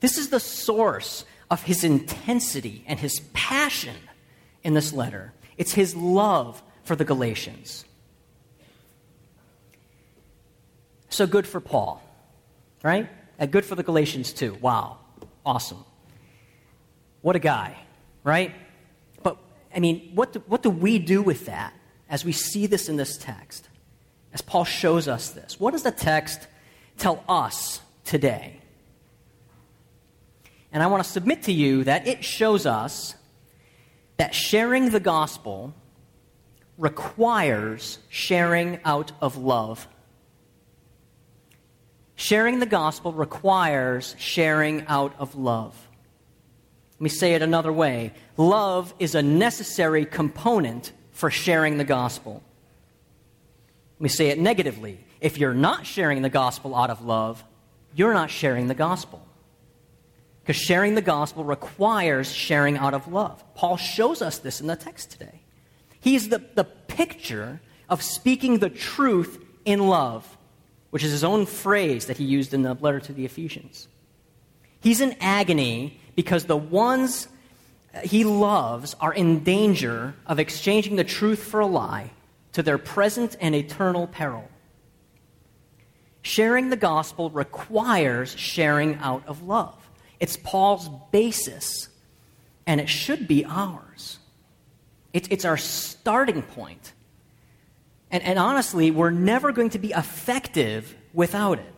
This 0.00 0.18
is 0.18 0.28
the 0.28 0.38
source 0.38 1.24
of 1.50 1.62
his 1.62 1.82
intensity 1.82 2.84
and 2.86 3.00
his 3.00 3.20
passion 3.32 3.96
in 4.62 4.74
this 4.74 4.92
letter. 4.92 5.32
It's 5.56 5.72
his 5.72 5.96
love 5.96 6.62
for 6.84 6.94
the 6.94 7.06
Galatians. 7.06 7.86
So 11.08 11.26
good 11.26 11.46
for 11.46 11.58
Paul, 11.58 12.02
right? 12.82 13.08
And 13.38 13.50
good 13.50 13.64
for 13.64 13.74
the 13.74 13.82
Galatians 13.82 14.34
too. 14.34 14.58
Wow, 14.60 14.98
awesome. 15.46 15.86
What 17.22 17.34
a 17.34 17.38
guy, 17.38 17.78
right? 18.24 18.54
But, 19.22 19.38
I 19.74 19.80
mean, 19.80 20.10
what 20.14 20.34
do, 20.34 20.42
what 20.46 20.62
do 20.62 20.68
we 20.68 20.98
do 20.98 21.22
with 21.22 21.46
that 21.46 21.72
as 22.10 22.26
we 22.26 22.32
see 22.32 22.66
this 22.66 22.90
in 22.90 22.98
this 22.98 23.16
text? 23.16 23.70
As 24.34 24.42
Paul 24.42 24.66
shows 24.66 25.08
us 25.08 25.30
this, 25.30 25.58
what 25.58 25.70
does 25.70 25.82
the 25.82 25.90
text 25.90 26.46
tell 26.98 27.24
us 27.28 27.80
today. 28.04 28.60
And 30.72 30.82
I 30.82 30.86
want 30.86 31.02
to 31.02 31.08
submit 31.08 31.44
to 31.44 31.52
you 31.52 31.84
that 31.84 32.06
it 32.06 32.24
shows 32.24 32.66
us 32.66 33.14
that 34.18 34.34
sharing 34.34 34.90
the 34.90 35.00
gospel 35.00 35.74
requires 36.76 37.98
sharing 38.08 38.80
out 38.84 39.12
of 39.20 39.36
love. 39.36 39.88
Sharing 42.16 42.58
the 42.58 42.66
gospel 42.66 43.12
requires 43.12 44.14
sharing 44.18 44.84
out 44.86 45.14
of 45.18 45.34
love. 45.34 45.88
Let 46.96 47.00
me 47.00 47.08
say 47.10 47.34
it 47.34 47.42
another 47.42 47.72
way 47.72 48.12
love 48.36 48.92
is 48.98 49.14
a 49.14 49.22
necessary 49.22 50.04
component 50.04 50.92
for 51.12 51.30
sharing 51.30 51.78
the 51.78 51.84
gospel. 51.84 52.42
Let 53.98 54.02
me 54.02 54.08
say 54.08 54.28
it 54.28 54.38
negatively 54.38 55.04
if 55.20 55.38
you're 55.38 55.54
not 55.54 55.86
sharing 55.86 56.22
the 56.22 56.28
gospel 56.28 56.74
out 56.74 56.90
of 56.90 57.04
love, 57.04 57.42
you're 57.94 58.14
not 58.14 58.30
sharing 58.30 58.68
the 58.68 58.74
gospel. 58.74 59.24
Because 60.42 60.60
sharing 60.60 60.94
the 60.94 61.02
gospel 61.02 61.44
requires 61.44 62.32
sharing 62.32 62.78
out 62.78 62.94
of 62.94 63.12
love. 63.12 63.42
Paul 63.54 63.76
shows 63.76 64.22
us 64.22 64.38
this 64.38 64.60
in 64.60 64.66
the 64.66 64.76
text 64.76 65.10
today. 65.10 65.42
He's 66.00 66.28
the, 66.28 66.42
the 66.54 66.64
picture 66.64 67.60
of 67.88 68.02
speaking 68.02 68.58
the 68.58 68.70
truth 68.70 69.44
in 69.64 69.88
love, 69.88 70.38
which 70.90 71.04
is 71.04 71.10
his 71.10 71.24
own 71.24 71.44
phrase 71.44 72.06
that 72.06 72.16
he 72.16 72.24
used 72.24 72.54
in 72.54 72.62
the 72.62 72.74
letter 72.74 73.00
to 73.00 73.12
the 73.12 73.24
Ephesians. 73.24 73.88
He's 74.80 75.00
in 75.00 75.16
agony 75.20 76.00
because 76.14 76.44
the 76.44 76.56
ones 76.56 77.28
he 78.02 78.24
loves 78.24 78.94
are 79.00 79.12
in 79.12 79.42
danger 79.44 80.14
of 80.26 80.38
exchanging 80.38 80.96
the 80.96 81.04
truth 81.04 81.42
for 81.42 81.60
a 81.60 81.66
lie 81.66 82.10
to 82.52 82.62
their 82.62 82.78
present 82.78 83.36
and 83.40 83.54
eternal 83.54 84.06
peril. 84.06 84.48
Sharing 86.22 86.70
the 86.70 86.76
gospel 86.76 87.30
requires 87.30 88.36
sharing 88.36 88.96
out 88.96 89.26
of 89.26 89.42
love. 89.42 89.74
It's 90.20 90.36
Paul's 90.36 90.88
basis, 91.12 91.88
and 92.66 92.80
it 92.80 92.88
should 92.88 93.28
be 93.28 93.44
ours. 93.44 94.18
It's, 95.12 95.44
our 95.44 95.56
starting 95.56 96.42
point. 96.42 96.92
And, 98.10 98.22
and 98.22 98.38
honestly, 98.38 98.90
we're 98.90 99.10
never 99.10 99.52
going 99.52 99.70
to 99.70 99.78
be 99.78 99.90
effective 99.90 100.94
without 101.12 101.58
it. 101.58 101.74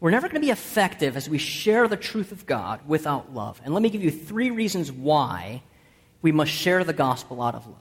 We're 0.00 0.10
never 0.10 0.28
going 0.28 0.40
to 0.40 0.46
be 0.46 0.50
effective 0.50 1.16
as 1.16 1.28
we 1.28 1.38
share 1.38 1.86
the 1.86 1.96
truth 1.96 2.32
of 2.32 2.44
God 2.44 2.80
without 2.88 3.32
love. 3.32 3.60
And 3.64 3.72
let 3.72 3.82
me 3.82 3.88
give 3.88 4.02
you 4.02 4.10
three 4.10 4.50
reasons 4.50 4.90
why 4.90 5.62
we 6.22 6.32
must 6.32 6.50
share 6.50 6.82
the 6.82 6.92
gospel 6.92 7.40
out 7.40 7.54
of 7.54 7.66
love. 7.66 7.76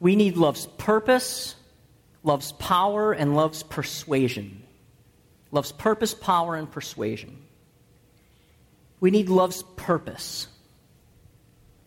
We 0.00 0.16
need 0.16 0.36
love's 0.36 0.66
purpose, 0.78 1.56
love's 2.26 2.52
power 2.52 3.12
and 3.12 3.34
love's 3.34 3.62
persuasion. 3.62 4.62
Love's 5.52 5.72
purpose, 5.72 6.12
power, 6.12 6.56
and 6.56 6.70
persuasion. 6.70 7.38
We 9.00 9.10
need 9.10 9.28
love's 9.28 9.62
purpose. 9.76 10.48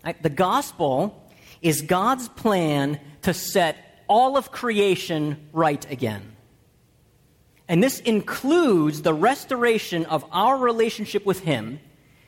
Right? 0.04 0.22
The 0.24 0.30
gospel 0.30 1.30
is 1.62 1.82
God's 1.82 2.30
plan 2.30 3.00
to 3.24 3.34
set 3.34 4.04
all 4.08 4.38
of 4.38 4.52
creation 4.52 5.50
right 5.52 5.86
again. 5.92 6.36
And 7.68 7.84
this 7.84 8.00
includes 8.00 9.02
the 9.02 9.14
restoration 9.14 10.06
of 10.06 10.26
our 10.32 10.58
relationship 10.58 11.26
with 11.26 11.42
Him 11.42 11.80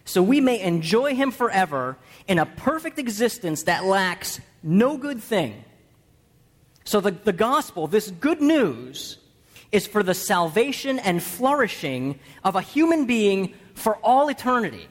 so 0.03 0.21
we 0.21 0.41
may 0.41 0.59
enjoy 0.59 1.15
Him 1.15 1.31
forever 1.31 1.97
in 2.27 2.39
a 2.39 2.45
perfect 2.45 2.99
existence 2.99 3.63
that 3.63 3.85
lacks 3.85 4.41
no 4.61 4.97
good 4.97 5.23
thing. 5.23 5.63
So, 6.83 6.99
the, 6.99 7.11
the 7.11 7.33
gospel, 7.33 7.87
this 7.87 8.09
good 8.11 8.41
news, 8.41 9.17
is 9.71 9.87
for 9.87 10.03
the 10.03 10.13
salvation 10.13 10.99
and 10.99 11.21
flourishing 11.23 12.19
of 12.43 12.55
a 12.55 12.61
human 12.61 13.05
being 13.05 13.53
for 13.73 13.95
all 13.97 14.29
eternity. 14.29 14.87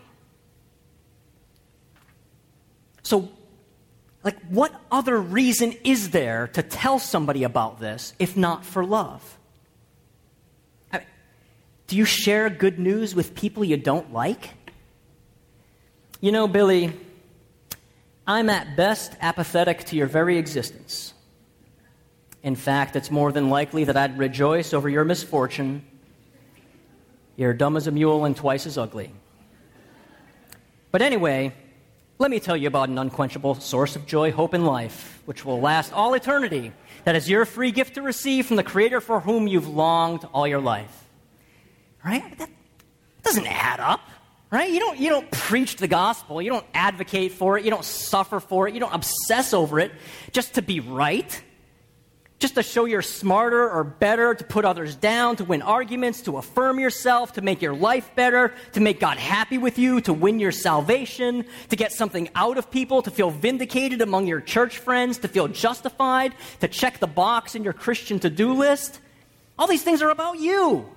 So, 3.03 3.29
like, 4.23 4.39
what 4.49 4.73
other 4.91 5.19
reason 5.19 5.75
is 5.85 6.11
there 6.11 6.49
to 6.49 6.63
tell 6.63 6.99
somebody 6.99 7.45
about 7.45 7.81
this 7.81 8.15
if 8.19 8.37
not 8.37 8.65
for 8.65 8.85
love? 8.85 9.39
I 10.93 10.99
mean, 10.99 11.07
do 11.87 11.97
you 11.97 12.05
share 12.05 12.51
good 12.51 12.79
news 12.79 13.15
with 13.15 13.35
people 13.35 13.65
you 13.65 13.77
don't 13.77 14.13
like? 14.13 14.51
You 16.21 16.33
know, 16.33 16.47
Billy, 16.47 16.93
I'm 18.27 18.51
at 18.51 18.77
best 18.77 19.13
apathetic 19.21 19.85
to 19.87 19.97
your 19.97 20.07
very 20.07 20.37
existence. 20.37 21.15
In 22.43 22.57
fact, 22.57 22.97
it's 22.97 23.11
more 23.11 23.33
than 23.33 23.51
likely 23.51 23.85
that 23.85 23.97
I'd 23.97 24.17
rejoice 24.19 24.73
over 24.73 24.89
your 24.89 25.05
misfortune. 25.05 25.85
You're 27.37 27.53
dumb 27.53 27.77
as 27.77 27.87
a 27.87 27.91
mule 27.91 28.25
and 28.25 28.37
twice 28.37 28.67
as 28.67 28.79
ugly. 28.79 29.13
But 30.91 31.03
anyway, 31.03 31.55
let 32.19 32.31
me 32.31 32.41
tell 32.41 32.57
you 32.57 32.67
about 32.67 32.89
an 32.89 32.99
unquenchable 32.99 33.57
source 33.57 33.95
of 33.95 34.07
joy, 34.07 34.33
hope, 34.33 34.55
and 34.55 34.67
life, 34.67 35.23
which 35.27 35.45
will 35.45 35.61
last 35.61 35.93
all 35.93 36.15
eternity. 36.15 36.73
That 37.05 37.15
is 37.15 37.29
your 37.29 37.45
free 37.45 37.73
gift 37.73 37.95
to 37.95 38.03
receive 38.03 38.47
from 38.47 38.57
the 38.57 38.63
Creator 38.63 39.01
for 39.01 39.21
whom 39.21 39.47
you've 39.47 39.69
longed 39.69 40.27
all 40.33 40.47
your 40.47 40.61
life. 40.61 41.09
Right? 42.05 42.37
That 42.39 42.51
doesn't 43.23 43.47
add 43.47 43.81
up. 43.81 44.01
Right? 44.51 44.71
You 44.71 44.81
don't, 44.81 44.99
you 44.99 45.11
don't 45.11 45.31
preach 45.31 45.77
the 45.77 45.87
gospel. 45.87 46.43
You 46.43 46.51
don't 46.51 46.67
advocate 46.75 47.33
for 47.33 47.57
it. 47.57 47.65
You 47.65 47.71
don't 47.71 47.85
suffer 47.85 48.41
for 48.41 48.67
it. 48.67 48.75
You 48.75 48.81
don't 48.81 48.93
obsess 48.93 49.55
over 49.55 49.79
it 49.79 49.93
just 50.33 50.55
to 50.55 50.63
be 50.63 50.81
right 50.81 51.43
just 52.41 52.55
to 52.55 52.63
show 52.63 52.87
you're 52.87 53.03
smarter 53.03 53.71
or 53.71 53.85
better, 53.85 54.35
to 54.35 54.45
put 54.45 54.65
others 54.65 54.97
down, 54.97 55.37
to 55.37 55.45
win 55.45 55.61
arguments, 55.61 56.23
to 56.23 56.39
affirm 56.39 56.81
yourself, 56.81 57.35
to 57.35 57.43
make 57.43 57.61
your 57.61 57.75
life 57.75 58.11
better, 58.17 58.55
to 58.73 58.81
make 58.81 58.99
God 58.99 59.19
happy 59.19 59.59
with 59.59 59.79
you, 59.79 60.01
to 60.01 60.15
win 60.15 60.41
your 60.41 60.51
salvation, 60.51 61.45
to 61.69 61.77
get 61.77 61.93
something 61.93 62.31
out 62.35 62.57
of 62.57 62.71
people, 62.71 63.03
to 63.03 63.11
feel 63.11 63.31
vindicated 63.31 64.01
among 64.01 64.27
your 64.27 64.41
church 64.41 64.79
friends, 64.79 65.19
to 65.19 65.29
feel 65.29 65.49
justified, 65.49 66.35
to 66.61 66.67
check 66.67 66.99
the 66.99 67.07
box 67.07 67.55
in 67.55 67.63
your 67.63 67.75
Christian 67.75 68.19
to 68.21 68.31
do 68.31 68.55
list. 68.55 69.01
All 69.59 69.67
these 69.67 69.83
things 69.83 70.01
are 70.01 70.11
about 70.11 70.39
you. 70.39 70.89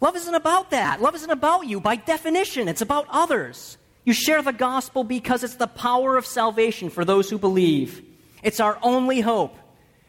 Love 0.00 0.16
isn't 0.16 0.34
about 0.34 0.72
that. 0.72 1.00
Love 1.00 1.14
isn't 1.14 1.30
about 1.30 1.68
you. 1.68 1.80
By 1.80 1.94
definition, 1.94 2.66
it's 2.66 2.80
about 2.82 3.06
others. 3.08 3.78
You 4.04 4.12
share 4.12 4.42
the 4.42 4.52
gospel 4.52 5.04
because 5.04 5.44
it's 5.44 5.54
the 5.54 5.68
power 5.68 6.16
of 6.16 6.26
salvation 6.26 6.90
for 6.90 7.04
those 7.04 7.30
who 7.30 7.38
believe. 7.38 8.02
It's 8.42 8.58
our 8.58 8.76
only 8.82 9.20
hope. 9.20 9.56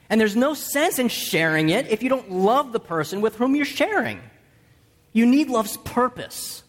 And 0.10 0.20
there's 0.20 0.36
no 0.36 0.54
sense 0.54 1.00
in 1.00 1.08
sharing 1.08 1.70
it 1.70 1.88
if 1.88 2.04
you 2.04 2.10
don't 2.10 2.32
love 2.32 2.72
the 2.72 2.80
person 2.80 3.22
with 3.22 3.36
whom 3.36 3.56
you're 3.56 3.66
sharing. 3.66 4.22
You 5.12 5.26
need 5.26 5.50
love's 5.50 5.78
purpose. 5.78 6.64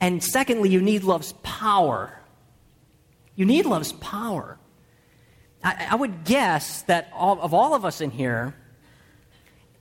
And 0.00 0.22
secondly, 0.22 0.68
you 0.70 0.80
need 0.80 1.02
love's 1.02 1.32
power. 1.42 2.12
You 3.34 3.44
need 3.44 3.66
love's 3.66 3.92
power. 3.92 4.58
I, 5.62 5.88
I 5.90 5.94
would 5.96 6.24
guess 6.24 6.82
that 6.82 7.10
all, 7.12 7.40
of 7.40 7.52
all 7.52 7.74
of 7.74 7.84
us 7.84 8.00
in 8.00 8.10
here, 8.10 8.54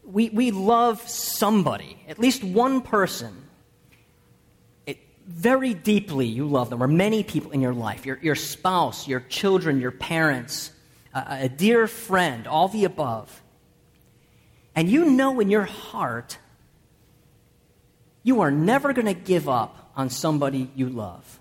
we, 0.04 0.30
we 0.30 0.52
love 0.52 1.08
somebody, 1.08 2.00
at 2.08 2.18
least 2.18 2.44
one 2.44 2.82
person. 2.82 3.36
It, 4.86 4.98
very 5.28 5.74
deeply, 5.74 6.26
you 6.26 6.48
love 6.48 6.70
them, 6.70 6.82
or 6.82 6.88
many 6.88 7.24
people 7.24 7.52
in 7.52 7.62
your 7.62 7.74
life 7.74 8.06
your, 8.06 8.18
your 8.22 8.36
spouse, 8.36 9.08
your 9.08 9.20
children, 9.20 9.80
your 9.80 9.92
parents 9.92 10.72
a, 11.28 11.50
dear 11.50 11.88
friend, 11.88 12.48
all 12.48 12.68
the 12.68 12.84
above, 12.84 13.42
and 14.76 14.90
you 14.90 15.06
know 15.06 15.40
in 15.40 15.50
your 15.50 15.64
heart 15.64 16.38
you 18.24 18.42
are 18.42 18.52
never 18.52 18.92
going 18.92 19.06
to 19.08 19.14
give 19.14 19.48
up 19.48 19.92
on 19.96 20.10
somebody 20.10 20.70
you 20.76 20.90
love. 20.90 21.40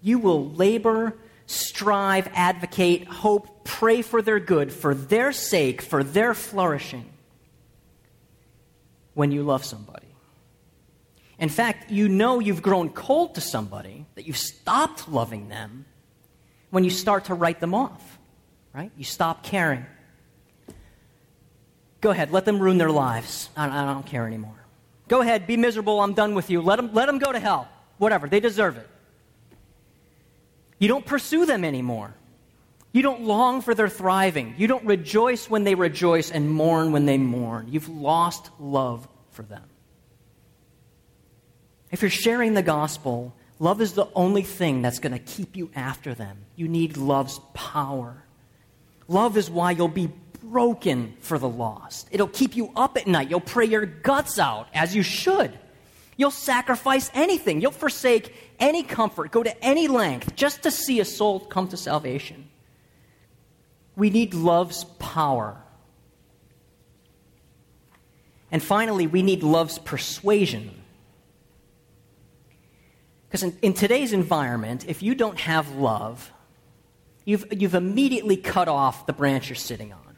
You 0.00 0.18
will 0.18 0.50
labor, 0.52 1.18
strive, 1.44 2.28
advocate, 2.32 3.06
hope, 3.08 3.64
pray 3.64 4.00
for 4.00 4.22
their 4.22 4.40
good, 4.40 4.72
for 4.72 4.94
their 4.94 5.32
sake, 5.32 5.82
for 5.82 6.02
their 6.02 6.32
flourishing 6.32 7.10
when 9.12 9.32
you 9.32 9.42
love 9.42 9.64
somebody. 9.64 10.06
In 11.38 11.50
fact, 11.50 11.90
you 11.90 12.08
know 12.08 12.40
you've 12.40 12.62
grown 12.62 12.88
cold 12.88 13.34
to 13.34 13.42
somebody, 13.42 14.06
that 14.14 14.26
you've 14.26 14.38
stopped 14.38 15.08
loving 15.08 15.48
them 15.48 15.84
when 16.70 16.84
you 16.84 16.90
start 16.90 17.26
to 17.26 17.34
write 17.34 17.60
them 17.60 17.74
off, 17.74 18.18
right? 18.74 18.90
You 18.96 19.04
stop 19.04 19.42
caring. 19.42 19.86
Go 22.00 22.10
ahead, 22.10 22.30
let 22.30 22.44
them 22.44 22.58
ruin 22.58 22.78
their 22.78 22.90
lives. 22.90 23.48
I, 23.56 23.82
I 23.82 23.84
don't 23.86 24.06
care 24.06 24.26
anymore. 24.26 24.54
Go 25.08 25.20
ahead, 25.20 25.46
be 25.46 25.56
miserable. 25.56 26.00
I'm 26.00 26.14
done 26.14 26.34
with 26.34 26.50
you. 26.50 26.60
Let 26.60 26.76
them, 26.76 26.92
let 26.92 27.06
them 27.06 27.18
go 27.18 27.32
to 27.32 27.38
hell. 27.38 27.68
Whatever, 27.98 28.28
they 28.28 28.40
deserve 28.40 28.76
it. 28.76 28.88
You 30.78 30.88
don't 30.88 31.06
pursue 31.06 31.46
them 31.46 31.64
anymore. 31.64 32.14
You 32.92 33.02
don't 33.02 33.22
long 33.22 33.60
for 33.60 33.74
their 33.74 33.88
thriving. 33.88 34.54
You 34.56 34.66
don't 34.66 34.84
rejoice 34.84 35.48
when 35.50 35.64
they 35.64 35.74
rejoice 35.74 36.30
and 36.30 36.50
mourn 36.50 36.92
when 36.92 37.06
they 37.06 37.18
mourn. 37.18 37.68
You've 37.70 37.88
lost 37.88 38.50
love 38.58 39.06
for 39.30 39.42
them. 39.42 39.62
If 41.90 42.02
you're 42.02 42.10
sharing 42.10 42.54
the 42.54 42.62
gospel, 42.62 43.34
Love 43.58 43.80
is 43.80 43.92
the 43.92 44.08
only 44.14 44.42
thing 44.42 44.82
that's 44.82 44.98
going 44.98 45.12
to 45.12 45.18
keep 45.18 45.56
you 45.56 45.70
after 45.74 46.14
them. 46.14 46.38
You 46.56 46.68
need 46.68 46.96
love's 46.96 47.40
power. 47.54 48.22
Love 49.08 49.36
is 49.36 49.48
why 49.48 49.70
you'll 49.70 49.88
be 49.88 50.10
broken 50.42 51.16
for 51.20 51.38
the 51.38 51.48
lost. 51.48 52.08
It'll 52.10 52.28
keep 52.28 52.54
you 52.56 52.70
up 52.76 52.96
at 52.96 53.06
night. 53.06 53.30
You'll 53.30 53.40
pray 53.40 53.64
your 53.64 53.86
guts 53.86 54.38
out, 54.38 54.68
as 54.74 54.94
you 54.94 55.02
should. 55.02 55.58
You'll 56.16 56.30
sacrifice 56.30 57.10
anything. 57.14 57.60
You'll 57.60 57.72
forsake 57.72 58.32
any 58.58 58.82
comfort, 58.82 59.30
go 59.30 59.42
to 59.42 59.64
any 59.64 59.88
length 59.88 60.34
just 60.34 60.62
to 60.62 60.70
see 60.70 61.00
a 61.00 61.04
soul 61.04 61.40
come 61.40 61.68
to 61.68 61.76
salvation. 61.76 62.48
We 63.96 64.10
need 64.10 64.34
love's 64.34 64.84
power. 64.98 65.56
And 68.50 68.62
finally, 68.62 69.06
we 69.06 69.22
need 69.22 69.42
love's 69.42 69.78
persuasion. 69.78 70.70
Because 73.36 73.52
in, 73.52 73.58
in, 73.60 73.74
today's 73.74 74.14
environment, 74.14 74.86
if 74.88 75.02
you 75.02 75.14
don't 75.14 75.38
have 75.40 75.70
love, 75.72 76.32
you've, 77.26 77.44
you've 77.50 77.74
immediately 77.74 78.38
cut 78.38 78.66
off 78.66 79.04
the 79.04 79.12
branch 79.12 79.50
you're 79.50 79.56
sitting 79.56 79.92
on. 79.92 80.16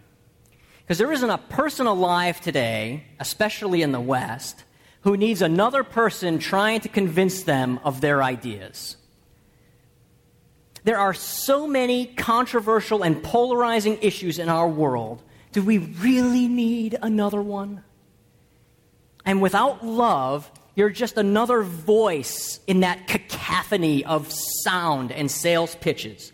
Because 0.83 0.99
there 0.99 1.11
isn't 1.11 1.29
a 1.29 1.39
person 1.39 1.89
alive 1.89 2.41
today, 2.41 3.03
especially 3.19 3.83
in 3.83 3.91
the 3.91 4.01
West, 4.01 4.63
who 5.01 5.17
needs 5.17 5.43
another 5.43 5.83
person 5.83 6.39
trying 6.39 6.79
to 6.83 6.89
convince 6.89 7.43
them 7.43 7.81
of 7.83 8.01
their 8.01 8.23
ideas. 8.23 8.97
There 10.85 11.01
are 11.01 11.13
so 11.13 11.67
many 11.67 12.07
controversial 12.07 13.03
and 13.03 13.21
polarizing 13.21 13.99
issues 14.01 14.39
in 14.39 14.49
our 14.49 14.69
world. 14.69 15.25
Do 15.51 15.65
we 15.65 15.79
really 15.79 16.47
need 16.47 16.97
another 17.03 17.43
one? 17.43 17.83
And 19.25 19.43
without 19.43 19.85
love, 19.85 20.49
you're 20.79 20.91
just 20.91 21.19
another 21.19 21.63
voice 21.63 22.61
in 22.69 22.81
that 22.81 23.09
cacophony 23.09 24.05
of 24.05 24.33
sound 24.63 25.11
and 25.11 25.29
sales 25.29 25.75
pitches. 25.75 26.33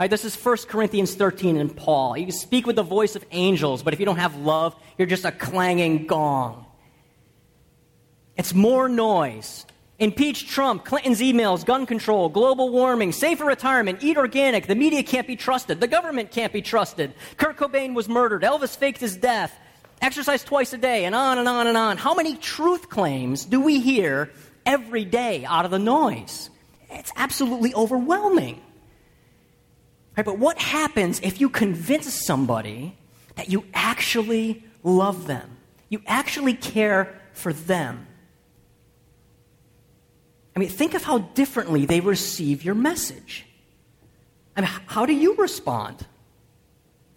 Right, 0.00 0.08
this 0.08 0.24
is 0.24 0.34
1 0.34 0.56
Corinthians 0.68 1.14
13 1.14 1.58
and 1.58 1.76
Paul. 1.76 2.16
You 2.16 2.24
can 2.24 2.34
speak 2.34 2.66
with 2.66 2.76
the 2.76 2.82
voice 2.82 3.14
of 3.14 3.26
angels, 3.30 3.82
but 3.82 3.92
if 3.92 4.00
you 4.00 4.06
don't 4.06 4.16
have 4.16 4.36
love, 4.36 4.74
you're 4.96 5.06
just 5.06 5.26
a 5.26 5.30
clanging 5.30 6.06
gong. 6.06 6.64
It's 8.38 8.54
more 8.54 8.88
noise. 8.88 9.66
Impeach 9.98 10.48
Trump, 10.48 10.86
Clinton's 10.86 11.20
emails, 11.20 11.62
gun 11.62 11.84
control, 11.84 12.30
global 12.30 12.70
warming, 12.70 13.12
safer 13.12 13.44
retirement, 13.44 14.02
eat 14.02 14.16
organic, 14.16 14.66
the 14.66 14.74
media 14.74 15.02
can't 15.02 15.26
be 15.26 15.36
trusted, 15.36 15.80
the 15.80 15.86
government 15.86 16.30
can't 16.30 16.54
be 16.54 16.62
trusted, 16.62 17.12
Kurt 17.36 17.58
Cobain 17.58 17.92
was 17.94 18.08
murdered, 18.08 18.42
Elvis 18.42 18.74
faked 18.76 19.00
his 19.00 19.14
death, 19.14 19.56
exercise 20.04 20.44
twice 20.44 20.72
a 20.72 20.78
day, 20.78 21.04
and 21.04 21.14
on 21.14 21.38
and 21.38 21.48
on 21.48 21.66
and 21.66 21.76
on. 21.76 21.96
How 21.96 22.14
many 22.14 22.36
truth 22.36 22.88
claims 22.88 23.44
do 23.44 23.60
we 23.60 23.80
hear 23.80 24.30
every 24.64 25.04
day 25.04 25.44
out 25.44 25.64
of 25.64 25.70
the 25.70 25.78
noise? 25.78 26.50
It's 26.90 27.12
absolutely 27.16 27.74
overwhelming. 27.74 28.60
Right, 30.16 30.24
but 30.24 30.38
what 30.38 30.58
happens 30.58 31.20
if 31.20 31.40
you 31.40 31.48
convince 31.48 32.12
somebody 32.14 32.96
that 33.36 33.50
you 33.50 33.64
actually 33.74 34.62
love 34.82 35.26
them. 35.26 35.56
You 35.88 36.02
actually 36.06 36.54
care 36.54 37.20
for 37.32 37.52
them. 37.52 38.06
I 40.54 40.60
mean, 40.60 40.68
think 40.68 40.94
of 40.94 41.02
how 41.02 41.18
differently 41.18 41.84
they 41.84 42.00
receive 42.00 42.64
your 42.64 42.76
message. 42.76 43.44
I 44.56 44.60
mean, 44.60 44.70
how 44.86 45.04
do 45.04 45.12
you 45.12 45.34
respond 45.34 46.06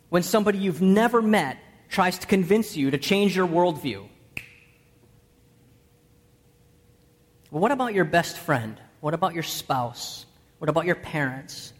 when 0.09 0.23
somebody 0.23 0.57
you've 0.57 0.81
never 0.81 1.21
met 1.21 1.59
tries 1.89 2.19
to 2.19 2.27
convince 2.27 2.75
you 2.75 2.91
to 2.91 2.97
change 2.97 3.35
your 3.35 3.47
worldview? 3.47 4.07
What 7.49 7.71
about 7.71 7.93
your 7.93 8.05
best 8.05 8.37
friend? 8.37 8.79
What 8.99 9.13
about 9.13 9.33
your 9.33 9.43
spouse? 9.43 10.25
What 10.59 10.69
about 10.69 10.85
your 10.85 10.95
parents? 10.95 11.73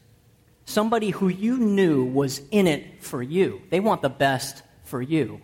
Somebody 0.66 1.10
who 1.10 1.28
you 1.28 1.58
knew 1.58 2.06
was 2.06 2.42
in 2.52 2.68
it 2.68 3.04
for 3.04 3.22
you. 3.22 3.62
They 3.70 3.80
want 3.80 4.02
the 4.02 4.10
best 4.10 4.64
for 4.84 5.02
you. 5.02 5.42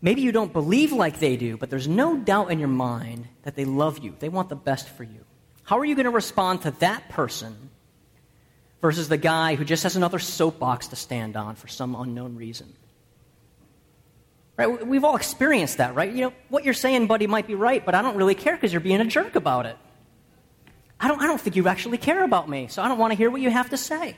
Maybe 0.00 0.20
you 0.20 0.32
don't 0.32 0.52
believe 0.52 0.92
like 0.92 1.18
they 1.18 1.36
do, 1.36 1.56
but 1.56 1.70
there's 1.70 1.88
no 1.88 2.16
doubt 2.16 2.52
in 2.52 2.58
your 2.58 2.68
mind 2.68 3.26
that 3.42 3.56
they 3.56 3.64
love 3.64 3.98
you. 3.98 4.14
They 4.18 4.28
want 4.28 4.48
the 4.48 4.56
best 4.56 4.88
for 4.88 5.04
you. 5.04 5.24
How 5.64 5.78
are 5.78 5.84
you 5.84 5.94
going 5.94 6.04
to 6.04 6.10
respond 6.10 6.62
to 6.62 6.70
that 6.72 7.08
person 7.08 7.65
versus 8.80 9.08
the 9.08 9.16
guy 9.16 9.54
who 9.54 9.64
just 9.64 9.82
has 9.82 9.96
another 9.96 10.18
soapbox 10.18 10.88
to 10.88 10.96
stand 10.96 11.36
on 11.36 11.56
for 11.56 11.68
some 11.68 11.94
unknown 11.94 12.36
reason? 12.36 12.72
Right? 14.56 14.86
We've 14.86 15.04
all 15.04 15.16
experienced 15.16 15.78
that, 15.78 15.94
right? 15.94 16.10
You 16.10 16.22
know, 16.22 16.32
what 16.48 16.64
you're 16.64 16.74
saying, 16.74 17.06
buddy, 17.08 17.26
might 17.26 17.46
be 17.46 17.54
right, 17.54 17.84
but 17.84 17.94
I 17.94 18.02
don't 18.02 18.16
really 18.16 18.34
care 18.34 18.54
because 18.54 18.72
you're 18.72 18.80
being 18.80 19.00
a 19.00 19.04
jerk 19.04 19.36
about 19.36 19.66
it. 19.66 19.76
I 20.98 21.08
don't, 21.08 21.20
I 21.20 21.26
don't 21.26 21.40
think 21.40 21.56
you 21.56 21.68
actually 21.68 21.98
care 21.98 22.24
about 22.24 22.48
me, 22.48 22.68
so 22.68 22.82
I 22.82 22.88
don't 22.88 22.98
want 22.98 23.12
to 23.12 23.16
hear 23.16 23.30
what 23.30 23.42
you 23.42 23.50
have 23.50 23.70
to 23.70 23.76
say. 23.76 24.16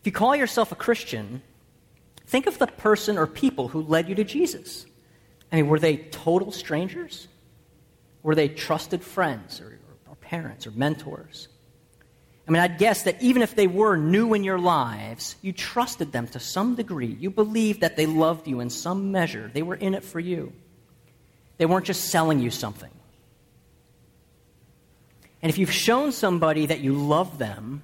If 0.00 0.06
you 0.06 0.12
call 0.12 0.34
yourself 0.34 0.72
a 0.72 0.74
Christian, 0.74 1.42
think 2.26 2.46
of 2.46 2.56
the 2.56 2.66
person 2.66 3.18
or 3.18 3.26
people 3.26 3.68
who 3.68 3.82
led 3.82 4.08
you 4.08 4.14
to 4.14 4.24
Jesus. 4.24 4.86
I 5.52 5.56
mean, 5.56 5.66
were 5.66 5.78
they 5.78 5.98
total 5.98 6.52
strangers? 6.52 7.28
Were 8.22 8.34
they 8.34 8.48
trusted 8.48 9.02
friends 9.02 9.60
or, 9.60 9.78
parents 10.30 10.66
or 10.66 10.70
mentors? 10.70 11.48
I 12.46 12.52
mean, 12.52 12.62
I'd 12.62 12.78
guess 12.78 13.02
that 13.02 13.20
even 13.20 13.42
if 13.42 13.54
they 13.54 13.66
were 13.66 13.96
new 13.96 14.32
in 14.34 14.44
your 14.44 14.58
lives, 14.58 15.36
you 15.42 15.52
trusted 15.52 16.12
them 16.12 16.26
to 16.28 16.40
some 16.40 16.74
degree. 16.74 17.16
You 17.20 17.30
believed 17.30 17.80
that 17.80 17.96
they 17.96 18.06
loved 18.06 18.48
you 18.48 18.60
in 18.60 18.70
some 18.70 19.12
measure. 19.12 19.50
They 19.52 19.62
were 19.62 19.74
in 19.74 19.94
it 19.94 20.04
for 20.04 20.20
you. 20.20 20.52
They 21.58 21.66
weren't 21.66 21.86
just 21.86 22.06
selling 22.06 22.40
you 22.40 22.50
something. 22.50 22.90
And 25.42 25.50
if 25.50 25.58
you've 25.58 25.72
shown 25.72 26.12
somebody 26.12 26.66
that 26.66 26.80
you 26.80 26.94
love 26.94 27.38
them, 27.38 27.82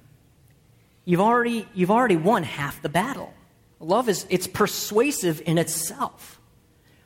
you've 1.05 1.21
already, 1.21 1.67
you've 1.73 1.91
already 1.91 2.17
won 2.17 2.43
half 2.43 2.81
the 2.81 2.89
battle. 2.89 3.33
Love 3.79 4.09
is 4.09 4.25
it's 4.29 4.47
persuasive 4.47 5.41
in 5.45 5.57
itself. 5.57 6.39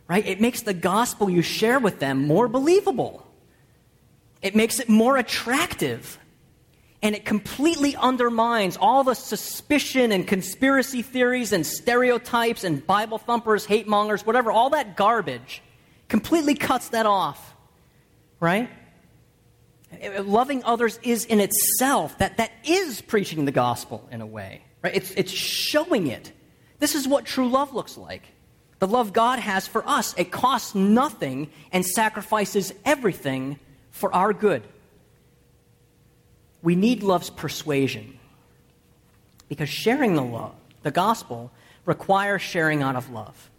Right? 0.08 0.26
It 0.26 0.42
makes 0.42 0.62
the 0.62 0.74
gospel 0.74 1.30
you 1.30 1.42
share 1.42 1.80
with 1.80 2.00
them 2.00 2.28
more 2.28 2.48
believable. 2.48 3.31
It 4.42 4.56
makes 4.56 4.80
it 4.80 4.90
more 4.90 5.18
attractive. 5.18 6.18
And 7.04 7.16
it 7.16 7.26
completely 7.26 7.96
undermines 7.96 8.78
all 8.78 9.04
the 9.04 9.16
suspicion 9.16 10.12
and 10.12 10.28
conspiracy 10.28 11.02
theories 11.02 11.52
and 11.52 11.66
stereotypes 11.66 12.64
and 12.64 12.86
Bible 12.86 13.18
thumpers, 13.18 13.66
hate 13.66 13.88
mongers, 13.88 14.26
whatever, 14.26 14.52
all 14.52 14.70
that 14.72 14.96
garbage 14.96 15.64
completely 16.12 16.54
cuts 16.56 16.90
that 16.90 17.06
off, 17.06 17.56
right? 18.40 18.70
Eh, 19.94 20.10
eh, 20.10 20.22
loving 20.24 20.64
others 20.64 21.00
is 21.04 21.26
in 21.26 21.40
itself, 21.40 22.18
that, 22.20 22.38
that 22.38 22.52
is 22.66 23.02
preaching 23.02 23.46
the 23.46 23.52
gospel 23.52 24.08
in 24.12 24.22
a 24.22 24.26
way, 24.26 24.62
right? 24.84 24.94
It's, 24.94 25.12
it's 25.12 25.32
showing 25.32 26.08
it. 26.08 26.32
This 26.80 26.96
is 26.96 27.08
what 27.08 27.26
true 27.26 27.50
love 27.50 27.74
looks 27.74 27.98
like. 27.98 28.24
The 28.80 28.88
love 28.88 29.14
God 29.14 29.40
has 29.40 29.68
for 29.68 29.88
us. 29.88 30.14
It 30.18 30.32
costs 30.32 30.76
nothing 30.76 31.50
and 31.72 31.86
sacrifices 31.86 32.74
everything 32.84 33.58
for 33.92 34.14
our 34.14 34.34
good. 34.34 34.64
We 36.62 36.76
need 36.76 37.04
love's 37.04 37.30
persuasion 37.30 38.20
because 39.50 39.70
sharing 39.70 40.16
the 40.16 40.24
love, 40.24 40.56
the 40.84 40.92
gospel, 40.92 41.52
requires 41.86 42.42
sharing 42.42 42.82
out 42.82 42.96
of 42.96 43.10
love. 43.12 43.50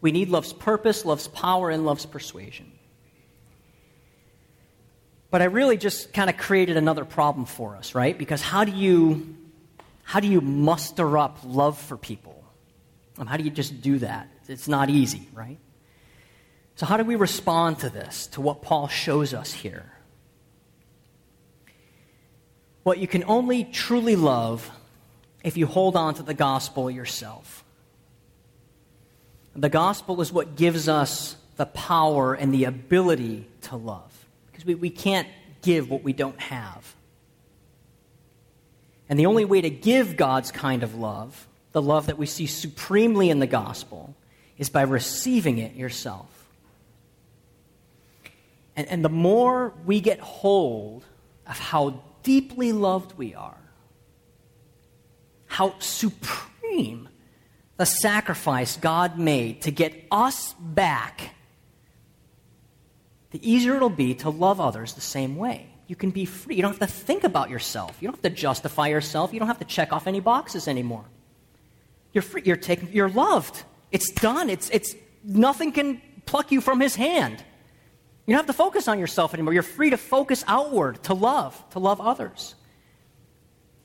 We 0.00 0.10
need 0.10 0.28
love's 0.28 0.52
purpose, 0.52 1.04
love's 1.04 1.28
power, 1.28 1.70
and 1.70 1.86
love's 1.86 2.06
persuasion. 2.06 2.72
But 5.30 5.40
I 5.40 5.46
really 5.46 5.76
just 5.76 6.12
kind 6.12 6.28
of 6.28 6.36
created 6.36 6.76
another 6.76 7.04
problem 7.04 7.46
for 7.46 7.76
us, 7.76 7.94
right? 7.94 8.16
Because 8.16 8.42
how 8.42 8.64
do 8.64 8.72
you 8.72 9.36
how 10.02 10.20
do 10.20 10.26
you 10.26 10.40
muster 10.40 11.16
up 11.16 11.38
love 11.44 11.78
for 11.78 11.96
people? 11.96 12.44
Um, 13.18 13.26
how 13.26 13.36
do 13.36 13.44
you 13.44 13.50
just 13.50 13.80
do 13.80 13.98
that? 14.00 14.28
It's 14.48 14.68
not 14.68 14.90
easy, 14.90 15.28
right? 15.32 15.58
So 16.76 16.86
how 16.86 16.96
do 16.96 17.04
we 17.04 17.16
respond 17.16 17.80
to 17.80 17.90
this, 17.90 18.26
to 18.28 18.40
what 18.40 18.62
Paul 18.62 18.88
shows 18.88 19.34
us 19.34 19.52
here? 19.52 19.92
Well, 22.84 22.96
you 22.96 23.06
can 23.06 23.24
only 23.24 23.64
truly 23.64 24.16
love 24.16 24.70
if 25.44 25.56
you 25.56 25.66
hold 25.66 25.96
on 25.96 26.14
to 26.14 26.22
the 26.22 26.34
gospel 26.34 26.90
yourself. 26.90 27.64
The 29.54 29.68
gospel 29.68 30.20
is 30.20 30.32
what 30.32 30.56
gives 30.56 30.88
us 30.88 31.36
the 31.56 31.66
power 31.66 32.34
and 32.34 32.52
the 32.52 32.64
ability 32.64 33.46
to 33.62 33.76
love. 33.76 34.26
Because 34.50 34.64
we, 34.64 34.74
we 34.74 34.90
can't 34.90 35.28
give 35.60 35.90
what 35.90 36.02
we 36.02 36.12
don't 36.12 36.40
have. 36.40 36.94
And 39.08 39.18
the 39.18 39.26
only 39.26 39.44
way 39.44 39.60
to 39.60 39.70
give 39.70 40.16
God's 40.16 40.50
kind 40.50 40.82
of 40.82 40.94
love, 40.94 41.46
the 41.72 41.82
love 41.82 42.06
that 42.06 42.18
we 42.18 42.26
see 42.26 42.46
supremely 42.46 43.30
in 43.30 43.40
the 43.40 43.46
gospel, 43.46 44.14
is 44.58 44.70
by 44.70 44.82
receiving 44.82 45.58
it 45.58 45.74
yourself. 45.74 46.41
And, 48.76 48.88
and 48.88 49.04
the 49.04 49.08
more 49.08 49.74
we 49.84 50.00
get 50.00 50.20
hold 50.20 51.04
of 51.46 51.58
how 51.58 52.02
deeply 52.22 52.72
loved 52.72 53.16
we 53.18 53.34
are, 53.34 53.58
how 55.46 55.74
supreme 55.78 57.08
the 57.76 57.86
sacrifice 57.86 58.76
God 58.76 59.18
made 59.18 59.62
to 59.62 59.70
get 59.70 59.92
us 60.10 60.54
back, 60.54 61.34
the 63.30 63.50
easier 63.50 63.76
it'll 63.76 63.90
be 63.90 64.14
to 64.16 64.30
love 64.30 64.60
others 64.60 64.94
the 64.94 65.00
same 65.00 65.36
way. 65.36 65.68
You 65.86 65.96
can 65.96 66.10
be 66.10 66.24
free. 66.24 66.56
You 66.56 66.62
don't 66.62 66.78
have 66.78 66.88
to 66.88 66.94
think 66.94 67.24
about 67.24 67.50
yourself. 67.50 67.96
You 68.00 68.08
don't 68.08 68.14
have 68.14 68.22
to 68.22 68.30
justify 68.30 68.88
yourself. 68.88 69.32
You 69.32 69.38
don't 69.40 69.48
have 69.48 69.58
to 69.58 69.64
check 69.64 69.92
off 69.92 70.06
any 70.06 70.20
boxes 70.20 70.68
anymore. 70.68 71.04
You're 72.12 72.22
free. 72.22 72.42
You're 72.44 72.56
taken. 72.56 72.88
You're 72.92 73.08
loved. 73.08 73.64
It's 73.90 74.10
done. 74.10 74.48
It's, 74.48 74.70
it's 74.70 74.94
nothing 75.24 75.72
can 75.72 76.00
pluck 76.24 76.52
you 76.52 76.60
from 76.60 76.80
his 76.80 76.94
hand. 76.94 77.44
You 78.26 78.34
don't 78.34 78.46
have 78.46 78.46
to 78.46 78.52
focus 78.52 78.86
on 78.86 78.98
yourself 78.98 79.34
anymore. 79.34 79.52
You're 79.52 79.62
free 79.62 79.90
to 79.90 79.96
focus 79.96 80.44
outward, 80.46 81.02
to 81.04 81.14
love, 81.14 81.62
to 81.70 81.80
love 81.80 82.00
others. 82.00 82.54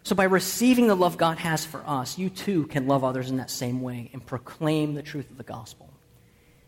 So, 0.04 0.15
by 0.15 0.26
receiving 0.26 0.88
the 0.88 0.95
love 0.95 1.17
God 1.17 1.38
has 1.39 1.65
for 1.65 1.84
us, 1.86 2.17
you 2.17 2.30
too 2.30 2.67
can 2.67 2.88
love 2.88 3.04
others 3.04 3.30
in 3.30 3.38
that 3.38 3.50
same 3.50 3.82
way 3.82 4.10
and 4.13 4.26
proclaim 4.26 4.93
the 4.93 5.02
truth 5.02 5.30
of 5.30 5.38
the 5.38 5.43
gospel. 5.43 5.89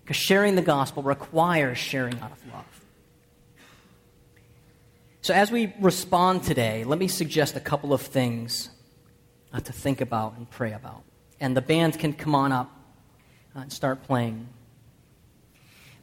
Because 0.03 0.17
sharing 0.17 0.55
the 0.55 0.61
gospel 0.61 1.03
requires 1.03 1.77
sharing 1.77 2.19
out 2.19 2.31
of 2.31 2.53
love. 2.53 2.65
So, 5.21 5.33
as 5.33 5.51
we 5.51 5.73
respond 5.79 6.43
today, 6.43 6.83
let 6.83 6.97
me 6.97 7.07
suggest 7.07 7.55
a 7.55 7.59
couple 7.59 7.93
of 7.93 8.01
things 8.01 8.71
uh, 9.53 9.59
to 9.59 9.71
think 9.71 10.01
about 10.01 10.35
and 10.35 10.49
pray 10.49 10.73
about. 10.73 11.03
And 11.39 11.55
the 11.55 11.61
band 11.61 11.99
can 11.99 12.13
come 12.13 12.35
on 12.35 12.51
up 12.51 12.69
uh, 13.55 13.59
and 13.59 13.71
start 13.71 14.03
playing. 14.03 14.49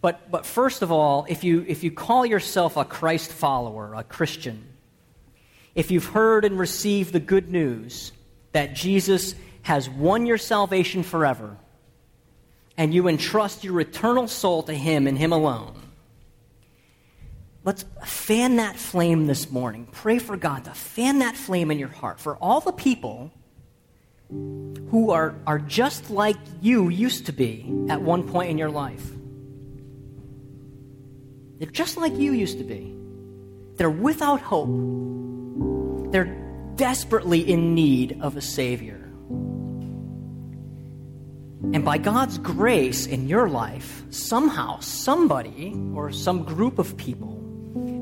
But, 0.06 0.30
but 0.30 0.46
first 0.46 0.82
of 0.82 0.92
all, 0.92 1.26
if 1.28 1.42
you, 1.42 1.64
if 1.66 1.82
you 1.82 1.90
call 1.90 2.24
yourself 2.24 2.76
a 2.76 2.84
Christ 2.84 3.32
follower, 3.32 3.92
a 3.92 4.04
Christian, 4.04 4.64
if 5.74 5.90
you've 5.90 6.04
heard 6.04 6.44
and 6.44 6.56
received 6.56 7.12
the 7.12 7.18
good 7.18 7.50
news 7.50 8.12
that 8.52 8.72
Jesus 8.72 9.34
has 9.62 9.90
won 9.90 10.24
your 10.24 10.38
salvation 10.38 11.02
forever, 11.02 11.56
and 12.76 12.94
you 12.94 13.08
entrust 13.08 13.64
your 13.64 13.80
eternal 13.80 14.28
soul 14.28 14.62
to 14.62 14.74
Him 14.74 15.08
and 15.08 15.18
Him 15.18 15.32
alone, 15.32 15.74
let's 17.64 17.84
fan 18.04 18.58
that 18.58 18.76
flame 18.76 19.26
this 19.26 19.50
morning. 19.50 19.88
Pray 19.90 20.20
for 20.20 20.36
God 20.36 20.66
to 20.66 20.70
fan 20.70 21.18
that 21.18 21.36
flame 21.36 21.72
in 21.72 21.80
your 21.80 21.88
heart 21.88 22.20
for 22.20 22.36
all 22.36 22.60
the 22.60 22.70
people 22.70 23.32
who 24.30 25.10
are, 25.10 25.34
are 25.48 25.58
just 25.58 26.10
like 26.10 26.36
you 26.60 26.90
used 26.90 27.26
to 27.26 27.32
be 27.32 27.68
at 27.88 28.00
one 28.00 28.22
point 28.28 28.50
in 28.50 28.56
your 28.56 28.70
life. 28.70 29.15
They're 31.58 31.70
just 31.70 31.96
like 31.96 32.14
you 32.16 32.32
used 32.32 32.58
to 32.58 32.64
be. 32.64 32.94
They're 33.76 33.90
without 33.90 34.40
hope. 34.40 36.12
They're 36.12 36.34
desperately 36.76 37.40
in 37.40 37.74
need 37.74 38.18
of 38.20 38.36
a 38.36 38.40
Savior. 38.40 39.02
And 41.72 41.84
by 41.84 41.98
God's 41.98 42.38
grace 42.38 43.06
in 43.06 43.28
your 43.28 43.48
life, 43.48 44.04
somehow, 44.10 44.80
somebody 44.80 45.74
or 45.94 46.12
some 46.12 46.44
group 46.44 46.78
of 46.78 46.96
people, 46.96 47.42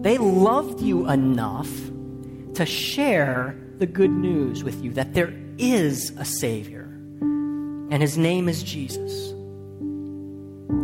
they 0.02 0.18
loved 0.18 0.80
you 0.80 1.08
enough 1.08 1.70
to 2.54 2.66
share 2.66 3.56
the 3.78 3.86
good 3.86 4.10
news 4.10 4.62
with 4.62 4.82
you 4.82 4.92
that 4.92 5.14
there 5.14 5.32
is 5.58 6.10
a 6.18 6.24
Savior, 6.24 6.82
and 6.82 8.00
his 8.02 8.18
name 8.18 8.48
is 8.48 8.62
Jesus. 8.62 9.33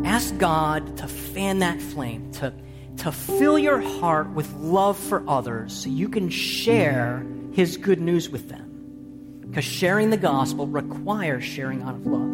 Ask 0.04 0.36
God 0.38 0.96
to 0.98 1.08
fan 1.08 1.60
that 1.60 1.80
flame, 1.80 2.32
to, 2.32 2.52
to 2.98 3.12
fill 3.12 3.58
your 3.58 3.80
heart 3.80 4.30
with 4.30 4.52
love 4.54 4.98
for 4.98 5.22
others 5.28 5.72
so 5.74 5.88
you 5.88 6.08
can 6.08 6.28
share 6.28 7.26
his 7.52 7.76
good 7.76 8.00
news 8.00 8.28
with 8.28 8.48
them. 8.48 8.66
Because 9.40 9.64
sharing 9.64 10.10
the 10.10 10.16
gospel 10.16 10.66
requires 10.66 11.44
sharing 11.44 11.82
out 11.82 11.94
of 11.94 12.06
love. 12.06 12.30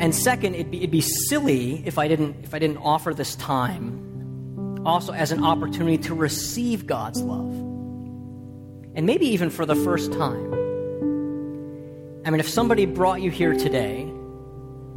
And 0.00 0.14
second, 0.14 0.54
it'd 0.54 0.70
be, 0.70 0.78
it'd 0.78 0.90
be 0.90 1.00
silly 1.00 1.82
if 1.86 1.98
I, 1.98 2.08
didn't, 2.08 2.36
if 2.44 2.54
I 2.54 2.58
didn't 2.58 2.78
offer 2.78 3.14
this 3.14 3.36
time 3.36 4.04
also 4.84 5.12
as 5.12 5.32
an 5.32 5.44
opportunity 5.44 5.98
to 5.98 6.14
receive 6.14 6.86
God's 6.86 7.22
love. 7.22 7.52
And 8.94 9.06
maybe 9.06 9.26
even 9.26 9.50
for 9.50 9.66
the 9.66 9.74
first 9.74 10.12
time. 10.12 10.52
I 12.26 12.30
mean, 12.30 12.40
if 12.40 12.48
somebody 12.48 12.86
brought 12.86 13.20
you 13.20 13.30
here 13.30 13.54
today, 13.54 14.10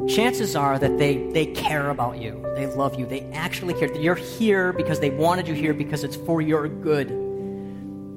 chances 0.08 0.56
are 0.56 0.80
that 0.80 0.98
they, 0.98 1.18
they 1.32 1.46
care 1.48 1.90
about 1.90 2.18
you. 2.18 2.44
They 2.56 2.66
love 2.66 3.00
you. 3.00 3.06
They 3.06 3.22
actually 3.34 3.74
care. 3.74 3.94
You're 3.96 4.16
here 4.16 4.74
because 4.74 5.00
they 5.00 5.10
wanted 5.10 5.48
you 5.48 5.54
here 5.54 5.74
because 5.74 6.04
it's 6.04 6.16
for 6.16 6.42
your 6.42 6.68
good. 6.68 7.10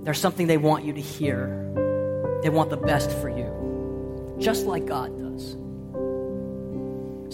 There's 0.04 0.18
something 0.18 0.46
they 0.46 0.56
want 0.56 0.84
you 0.84 0.92
to 0.92 1.00
hear. 1.00 1.56
They 2.42 2.48
want 2.48 2.70
the 2.70 2.76
best 2.78 3.10
for 3.18 3.28
you, 3.28 4.36
just 4.38 4.64
like 4.64 4.86
God 4.86 5.16
does. 5.18 5.52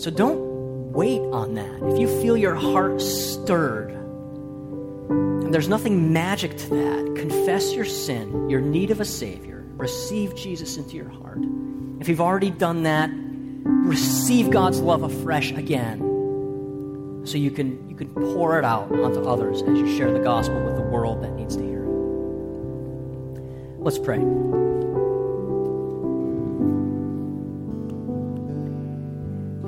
So 0.02 0.11
don't 0.11 0.92
wait 0.92 1.20
on 1.20 1.54
that. 1.54 1.92
If 1.92 2.00
you 2.00 2.09
feel 2.20 2.36
your 2.36 2.57
heart 2.57 3.00
stirred, 3.00 3.90
and 3.90 5.54
there's 5.54 5.68
nothing 5.68 6.12
magic 6.12 6.57
to 6.57 6.68
that, 6.70 7.14
confess 7.16 7.72
your 7.72 7.84
sin, 7.84 8.50
your 8.50 8.61
need 8.61 8.90
of 8.90 9.00
a 9.00 9.04
Savior, 9.04 9.64
receive 9.76 10.34
Jesus 10.34 10.76
into 10.76 10.96
your 10.96 11.09
heart. 11.09 11.38
If 12.00 12.09
you've 12.09 12.20
already 12.20 12.50
done 12.50 12.82
that, 12.82 13.11
receive 13.67 14.51
God's 14.51 14.81
love 14.81 15.03
afresh 15.03 15.53
again 15.53 16.01
so 17.25 17.39
you 17.39 17.51
can, 17.51 17.89
you 17.89 17.97
can 17.97 18.09
pour 18.09 18.59
it 18.59 18.64
out 18.64 18.91
onto 18.93 19.21
others 19.23 19.62
as 19.62 19.79
you 19.79 19.97
share 19.97 20.12
the 20.12 20.21
gospel 20.21 20.62
with 20.64 20.77
the 20.77 20.83
world 20.83 21.23
that 21.23 21.33
needs 21.35 21.57
to 21.57 21.62
hear 21.62 21.83
it. 21.83 21.89
Let's 23.81 23.99
pray. 23.99 24.19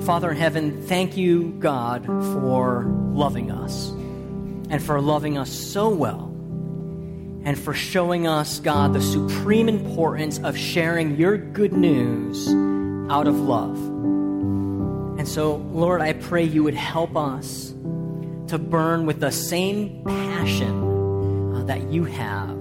Father 0.05 0.31
in 0.31 0.37
heaven, 0.37 0.81
thank 0.83 1.17
you, 1.17 1.51
God, 1.59 2.05
for 2.05 2.85
loving 3.13 3.51
us 3.51 3.89
and 4.69 4.81
for 4.81 5.01
loving 5.01 5.37
us 5.37 5.51
so 5.51 5.89
well 5.89 6.25
and 7.43 7.57
for 7.57 7.73
showing 7.73 8.27
us, 8.27 8.59
God, 8.59 8.93
the 8.93 9.01
supreme 9.01 9.67
importance 9.69 10.39
of 10.39 10.57
sharing 10.57 11.15
your 11.15 11.37
good 11.37 11.73
news 11.73 12.47
out 13.09 13.27
of 13.27 13.39
love. 13.39 13.77
And 15.19 15.27
so, 15.27 15.57
Lord, 15.73 16.01
I 16.01 16.13
pray 16.13 16.43
you 16.43 16.63
would 16.63 16.75
help 16.75 17.17
us 17.17 17.73
to 18.47 18.57
burn 18.57 19.05
with 19.05 19.19
the 19.19 19.31
same 19.31 20.03
passion 20.03 21.55
uh, 21.55 21.63
that 21.65 21.91
you 21.91 22.05
have 22.05 22.57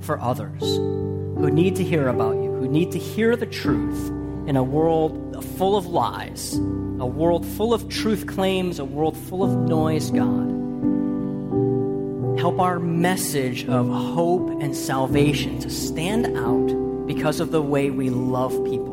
for 0.00 0.20
others 0.20 0.62
who 0.62 1.50
need 1.50 1.76
to 1.76 1.84
hear 1.84 2.08
about 2.08 2.36
you, 2.36 2.52
who 2.52 2.68
need 2.68 2.92
to 2.92 2.98
hear 2.98 3.34
the 3.34 3.46
truth 3.46 4.08
in 4.46 4.56
a 4.56 4.62
world 4.62 5.44
full 5.56 5.76
of 5.76 5.86
lies, 5.86 6.54
a 6.54 7.06
world 7.06 7.44
full 7.44 7.74
of 7.74 7.88
truth 7.88 8.26
claims, 8.26 8.78
a 8.78 8.84
world 8.84 9.16
full 9.16 9.42
of 9.42 9.50
noise, 9.68 10.10
God. 10.10 10.54
Help 12.38 12.60
our 12.60 12.78
message 12.78 13.66
of 13.66 13.88
hope 13.88 14.62
and 14.62 14.76
salvation 14.76 15.58
to 15.58 15.70
stand 15.70 16.36
out 16.36 17.06
because 17.06 17.40
of 17.40 17.50
the 17.50 17.62
way 17.62 17.90
we 17.90 18.10
love 18.10 18.52
people. 18.64 18.85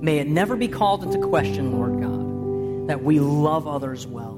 May 0.00 0.18
it 0.18 0.28
never 0.28 0.56
be 0.56 0.68
called 0.68 1.02
into 1.02 1.18
question, 1.18 1.72
Lord 1.72 2.00
God, 2.00 2.88
that 2.88 3.02
we 3.02 3.20
love 3.20 3.66
others 3.66 4.06
well. 4.06 4.34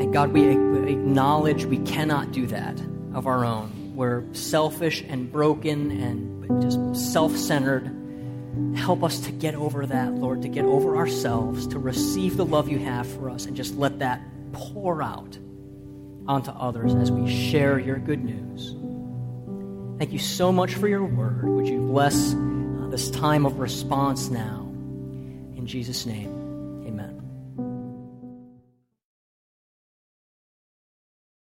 And 0.00 0.12
God, 0.12 0.32
we 0.32 0.48
acknowledge 0.48 1.64
we 1.64 1.78
cannot 1.78 2.32
do 2.32 2.46
that 2.46 2.80
of 3.14 3.26
our 3.26 3.44
own 3.44 3.82
we're 3.94 4.24
selfish 4.32 5.04
and 5.06 5.30
broken 5.30 5.90
and 5.90 6.62
just 6.62 7.12
self 7.12 7.36
centered. 7.36 7.98
Help 8.76 9.02
us 9.02 9.20
to 9.20 9.32
get 9.32 9.54
over 9.54 9.86
that, 9.86 10.14
Lord, 10.14 10.42
to 10.42 10.48
get 10.48 10.64
over 10.64 10.96
ourselves, 10.96 11.66
to 11.68 11.78
receive 11.78 12.36
the 12.36 12.44
love 12.44 12.68
you 12.68 12.78
have 12.78 13.06
for 13.06 13.30
us, 13.30 13.46
and 13.46 13.56
just 13.56 13.76
let 13.76 13.98
that 14.00 14.20
pour 14.52 15.02
out 15.02 15.38
onto 16.26 16.50
others 16.50 16.94
as 16.94 17.10
we 17.10 17.30
share 17.50 17.78
your 17.78 17.98
good 17.98 18.22
news. 18.22 18.76
Thank 19.98 20.12
you 20.12 20.18
so 20.18 20.52
much 20.52 20.74
for 20.74 20.88
your 20.88 21.04
word. 21.04 21.48
Would 21.48 21.68
you 21.68 21.80
bless 21.80 22.34
this 22.92 23.08
time 23.08 23.46
of 23.46 23.58
response 23.58 24.28
now? 24.28 24.60
In 25.56 25.66
Jesus' 25.66 26.04
name. 26.04 26.41